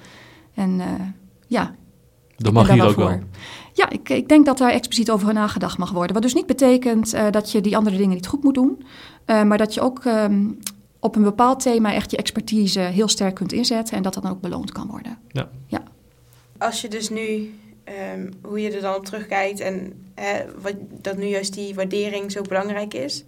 En 0.53 0.81
ja, 1.47 1.75
Dat 2.37 2.53
mag 2.53 2.71
hier 2.71 2.85
ook 2.85 2.95
wel. 2.95 3.19
Ja, 3.75 3.89
ik, 3.89 4.09
ik 4.09 4.27
denk 4.27 4.45
dat 4.45 4.57
daar 4.57 4.71
expliciet 4.71 5.09
over 5.09 5.33
nagedacht 5.33 5.77
mag 5.77 5.91
worden. 5.91 6.13
Wat 6.13 6.21
dus 6.21 6.33
niet 6.33 6.45
betekent 6.45 7.13
eh, 7.13 7.31
dat 7.31 7.51
je 7.51 7.61
die 7.61 7.77
andere 7.77 7.97
dingen 7.97 8.15
niet 8.15 8.27
goed 8.27 8.43
moet 8.43 8.53
doen. 8.53 8.85
eh, 9.25 9.43
maar 9.43 9.57
dat 9.57 9.73
je 9.73 9.81
ook 9.81 10.05
ehm, 10.05 10.49
op 10.99 11.15
een 11.15 11.23
bepaald 11.23 11.59
thema 11.59 11.93
echt 11.93 12.11
je 12.11 12.17
expertise 12.17 12.79
heel 12.79 13.07
sterk 13.07 13.35
kunt 13.35 13.53
inzetten. 13.53 13.97
En 13.97 14.03
dat 14.03 14.13
dat 14.13 14.23
dan 14.23 14.31
ook 14.31 14.41
beloond 14.41 14.71
kan 14.71 14.87
worden. 14.87 15.17
Als 16.57 16.81
je 16.81 16.87
dus 16.87 17.09
nu, 17.09 17.53
ehm, 17.83 18.31
hoe 18.41 18.61
je 18.61 18.71
er 18.71 18.81
dan 18.81 18.95
op 18.95 19.05
terugkijkt 19.05 19.59
en 19.59 19.93
hè, 20.13 20.43
wat, 20.61 20.73
dat 21.01 21.17
nu 21.17 21.25
juist 21.25 21.53
die 21.53 21.75
waardering 21.75 22.31
zo 22.31 22.41
belangrijk 22.41 22.93
is. 22.93 23.23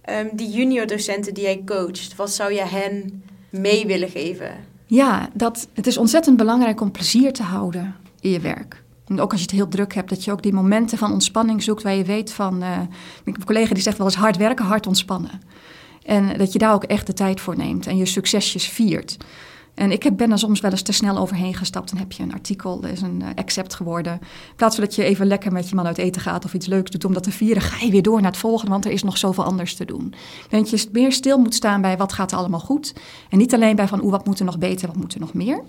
Ehm, 0.00 0.26
die 0.32 0.50
junior 0.50 0.86
docenten 0.86 1.34
die 1.34 1.44
jij 1.44 1.62
coacht, 1.66 2.16
wat 2.16 2.30
zou 2.30 2.52
je 2.52 2.64
hen 2.64 3.22
mee 3.50 3.86
willen 3.86 4.08
geven? 4.08 4.50
Ja, 4.86 5.28
dat, 5.34 5.68
het 5.72 5.86
is 5.86 5.96
ontzettend 5.96 6.36
belangrijk 6.36 6.80
om 6.80 6.90
plezier 6.90 7.32
te 7.32 7.42
houden 7.42 7.94
in 8.20 8.30
je 8.30 8.40
werk. 8.40 8.83
En 9.06 9.20
ook 9.20 9.30
als 9.30 9.40
je 9.40 9.46
het 9.46 9.56
heel 9.56 9.68
druk 9.68 9.94
hebt, 9.94 10.08
dat 10.08 10.24
je 10.24 10.32
ook 10.32 10.42
die 10.42 10.52
momenten 10.52 10.98
van 10.98 11.12
ontspanning 11.12 11.62
zoekt 11.62 11.82
waar 11.82 11.94
je 11.94 12.04
weet 12.04 12.32
van. 12.32 12.56
Ik 12.62 13.24
heb 13.24 13.36
een 13.36 13.44
collega 13.44 13.74
die 13.74 13.82
zegt 13.82 13.98
wel 13.98 14.06
eens 14.06 14.16
hard 14.16 14.36
werken, 14.36 14.64
hard 14.64 14.86
ontspannen. 14.86 15.40
En 16.02 16.38
dat 16.38 16.52
je 16.52 16.58
daar 16.58 16.74
ook 16.74 16.84
echt 16.84 17.06
de 17.06 17.12
tijd 17.12 17.40
voor 17.40 17.56
neemt 17.56 17.86
en 17.86 17.96
je 17.96 18.06
succesjes 18.06 18.68
viert. 18.68 19.16
En 19.74 19.90
ik 19.90 20.16
ben 20.16 20.30
er 20.30 20.38
soms 20.38 20.60
wel 20.60 20.70
eens 20.70 20.82
te 20.82 20.92
snel 20.92 21.18
overheen 21.18 21.54
gestapt. 21.54 21.90
Dan 21.90 21.98
heb 21.98 22.12
je 22.12 22.22
een 22.22 22.32
artikel, 22.32 22.82
er 22.82 22.90
is 22.90 23.00
een 23.00 23.20
uh, 23.22 23.28
accept 23.34 23.74
geworden. 23.74 24.12
In 24.12 24.56
plaats 24.56 24.74
van 24.74 24.84
dat 24.84 24.94
je 24.94 25.04
even 25.04 25.26
lekker 25.26 25.52
met 25.52 25.68
je 25.68 25.74
man 25.74 25.86
uit 25.86 25.98
eten 25.98 26.22
gaat 26.22 26.44
of 26.44 26.54
iets 26.54 26.66
leuks 26.66 26.90
doet 26.90 27.04
om 27.04 27.12
dat 27.12 27.22
te 27.22 27.30
vieren, 27.30 27.62
ga 27.62 27.84
je 27.84 27.90
weer 27.90 28.02
door 28.02 28.20
naar 28.20 28.30
het 28.30 28.40
volgende, 28.40 28.70
want 28.70 28.84
er 28.84 28.90
is 28.90 29.02
nog 29.02 29.18
zoveel 29.18 29.44
anders 29.44 29.74
te 29.74 29.84
doen. 29.84 30.14
En 30.50 30.58
dat 30.58 30.70
je 30.70 30.88
meer 30.92 31.12
stil 31.12 31.38
moet 31.38 31.54
staan 31.54 31.80
bij 31.80 31.96
wat 31.96 32.12
gaat 32.12 32.32
er 32.32 32.38
allemaal 32.38 32.60
goed. 32.60 32.94
En 33.30 33.38
niet 33.38 33.54
alleen 33.54 33.76
bij 33.76 33.88
van, 33.88 34.02
oeh, 34.02 34.10
wat 34.10 34.26
moet 34.26 34.38
er 34.38 34.44
nog 34.44 34.58
beter, 34.58 34.86
wat 34.86 34.96
moet 34.96 35.14
er 35.14 35.20
nog 35.20 35.34
meer. 35.34 35.62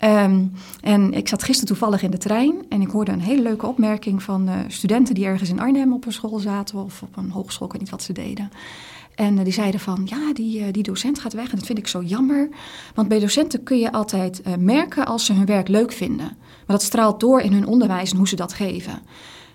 Um, 0.00 0.52
en 0.80 1.12
ik 1.12 1.28
zat 1.28 1.42
gisteren 1.42 1.68
toevallig 1.68 2.02
in 2.02 2.10
de 2.10 2.18
trein 2.18 2.54
en 2.68 2.80
ik 2.80 2.90
hoorde 2.90 3.12
een 3.12 3.20
hele 3.20 3.42
leuke 3.42 3.66
opmerking 3.66 4.22
van 4.22 4.48
uh, 4.48 4.54
studenten 4.68 5.14
die 5.14 5.24
ergens 5.24 5.50
in 5.50 5.60
Arnhem 5.60 5.92
op 5.92 6.06
een 6.06 6.12
school 6.12 6.38
zaten 6.38 6.78
of 6.78 7.02
op 7.02 7.16
een 7.16 7.30
hogeschool, 7.30 7.66
ik 7.66 7.72
weet 7.72 7.82
niet 7.82 7.90
wat 7.90 8.02
ze 8.02 8.12
deden. 8.12 8.50
En 9.14 9.36
uh, 9.36 9.44
die 9.44 9.52
zeiden 9.52 9.80
van, 9.80 10.02
ja, 10.04 10.32
die, 10.32 10.60
uh, 10.60 10.66
die 10.72 10.82
docent 10.82 11.18
gaat 11.18 11.32
weg 11.32 11.50
en 11.50 11.56
dat 11.56 11.66
vind 11.66 11.78
ik 11.78 11.86
zo 11.86 12.02
jammer. 12.02 12.48
Want 12.94 13.08
bij 13.08 13.18
docenten 13.20 13.62
kun 13.62 13.78
je 13.78 13.92
altijd 13.92 14.42
merken 14.58 15.06
als 15.06 15.24
ze 15.24 15.32
hun 15.32 15.46
werk 15.46 15.68
leuk 15.68 15.92
vinden. 15.92 16.36
Maar 16.36 16.76
dat 16.76 16.82
straalt 16.82 17.20
door 17.20 17.40
in 17.40 17.52
hun 17.52 17.66
onderwijs 17.66 18.10
en 18.10 18.16
hoe 18.16 18.28
ze 18.28 18.36
dat 18.36 18.52
geven. 18.52 18.98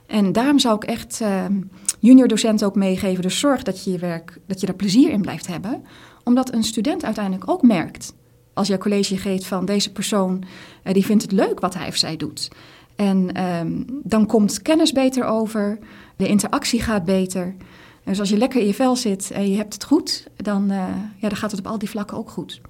En 0.08 0.32
daarom 0.32 0.60
zou 0.60 0.75
ik 0.75 0.84
echt 0.84 1.21
ehm, 1.21 1.62
junior 1.99 2.28
docenten 2.28 2.67
ook 2.67 2.75
meegeven. 2.75 3.21
Dus 3.21 3.39
zorg 3.39 3.63
dat 3.63 3.84
je 3.84 3.91
je 3.91 3.97
werk, 3.97 4.39
dat 4.47 4.62
je 4.62 4.67
er 4.67 4.73
plezier 4.73 5.10
in 5.10 5.21
blijft 5.21 5.47
hebben. 5.47 5.84
Omdat 6.23 6.54
een 6.54 6.63
student 6.63 7.04
uiteindelijk 7.04 7.49
ook 7.49 7.62
merkt 7.62 8.13
als 8.60 8.67
je 8.67 8.78
college 8.78 9.17
geeft 9.17 9.45
van 9.45 9.65
deze 9.65 9.91
persoon, 9.91 10.43
uh, 10.84 10.93
die 10.93 11.06
vindt 11.06 11.22
het 11.22 11.32
leuk 11.32 11.60
wat 11.60 11.74
hij 11.74 11.88
of 11.88 11.95
zij 11.95 12.17
doet. 12.17 12.48
En 12.95 13.43
um, 13.43 13.86
dan 14.04 14.26
komt 14.26 14.62
kennis 14.62 14.91
beter 14.91 15.26
over, 15.26 15.80
de 16.15 16.28
interactie 16.28 16.82
gaat 16.82 17.06
beter. 17.06 17.56
Dus 18.04 18.19
als 18.19 18.30
je 18.30 18.38
lekker 18.38 18.62
in 18.62 18.67
je 18.67 18.74
vel 18.74 18.95
zit 18.95 19.32
en 19.32 19.52
je 19.52 19.58
hebt 19.58 19.74
het 19.74 19.84
goed, 19.84 20.28
dan, 20.36 20.63
uh, 20.72 20.88
ja, 21.17 21.28
dan 21.28 21.38
gaat 21.38 21.52
het 21.52 21.60
op 21.60 21.67
al 21.67 21.80
die 21.80 21.89
vlakken 21.89 22.17
ook 22.17 22.30
goed. 22.30 22.62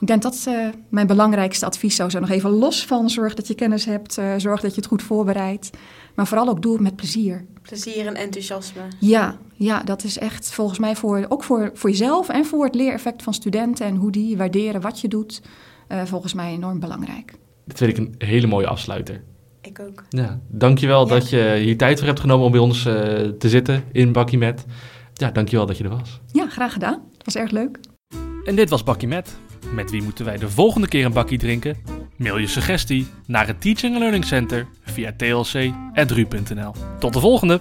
Ik 0.00 0.06
denk 0.06 0.22
dat 0.22 0.44
uh, 0.48 0.68
mijn 0.88 1.06
belangrijkste 1.06 1.66
advies 1.66 1.96
zou 1.96 2.10
zijn. 2.10 2.22
Nog 2.22 2.32
even 2.32 2.50
los 2.50 2.86
van 2.86 3.10
zorg 3.10 3.34
dat 3.34 3.46
je 3.46 3.54
kennis 3.54 3.84
hebt, 3.84 4.18
uh, 4.18 4.34
zorg 4.36 4.60
dat 4.60 4.70
je 4.70 4.80
het 4.80 4.86
goed 4.86 5.02
voorbereidt. 5.02 5.70
Maar 6.14 6.26
vooral 6.26 6.48
ook 6.48 6.62
doe 6.62 6.72
het 6.72 6.82
met 6.82 6.96
plezier. 6.96 7.44
Plezier 7.62 8.06
en 8.06 8.14
enthousiasme. 8.14 8.80
Ja, 8.98 9.38
ja 9.54 9.82
dat 9.82 10.04
is 10.04 10.18
echt 10.18 10.52
volgens 10.52 10.78
mij 10.78 10.96
voor, 10.96 11.26
ook 11.28 11.44
voor, 11.44 11.70
voor 11.74 11.90
jezelf 11.90 12.28
en 12.28 12.44
voor 12.44 12.64
het 12.64 12.74
leereffect 12.74 13.22
van 13.22 13.34
studenten 13.34 13.86
en 13.86 13.96
hoe 13.96 14.10
die 14.10 14.36
waarderen 14.36 14.80
wat 14.80 15.00
je 15.00 15.08
doet, 15.08 15.42
uh, 15.88 16.02
volgens 16.04 16.34
mij 16.34 16.52
enorm 16.52 16.80
belangrijk. 16.80 17.34
Dat 17.64 17.76
vind 17.76 17.90
ik 17.90 17.98
een 17.98 18.14
hele 18.18 18.46
mooie 18.46 18.66
afsluiter. 18.66 19.22
Ik 19.60 19.80
ook. 19.80 20.04
Ja, 20.08 20.40
dankjewel 20.48 21.08
ja. 21.08 21.14
dat 21.14 21.30
je 21.30 21.60
hier 21.62 21.76
tijd 21.76 21.98
voor 21.98 22.06
hebt 22.06 22.20
genomen 22.20 22.46
om 22.46 22.52
bij 22.52 22.60
ons 22.60 22.82
te 22.82 23.48
zitten 23.48 23.84
in 23.92 24.12
Bakkie 24.12 24.38
Met. 24.38 24.64
Ja, 25.14 25.30
dankjewel 25.30 25.66
dat 25.66 25.78
je 25.78 25.84
er 25.84 25.90
was. 25.90 26.20
Ja, 26.32 26.48
graag 26.48 26.72
gedaan. 26.72 27.02
Het 27.16 27.24
was 27.24 27.36
erg 27.36 27.50
leuk. 27.50 27.78
En 28.44 28.56
dit 28.56 28.70
was 28.70 28.84
Bakkie 28.84 29.08
Met. 29.08 29.36
Met 29.74 29.90
wie 29.90 30.02
moeten 30.02 30.24
wij 30.24 30.36
de 30.36 30.50
volgende 30.50 30.88
keer 30.88 31.04
een 31.04 31.12
bakkie 31.12 31.38
drinken? 31.38 31.76
Mail 32.16 32.38
je 32.38 32.46
suggestie 32.46 33.06
naar 33.26 33.46
het 33.46 33.60
Teaching 33.60 33.92
and 33.92 34.00
Learning 34.00 34.24
Center 34.24 34.66
via 34.84 35.12
tlc.ru.nl. 35.16 36.72
Tot 36.98 37.12
de 37.12 37.20
volgende! 37.20 37.60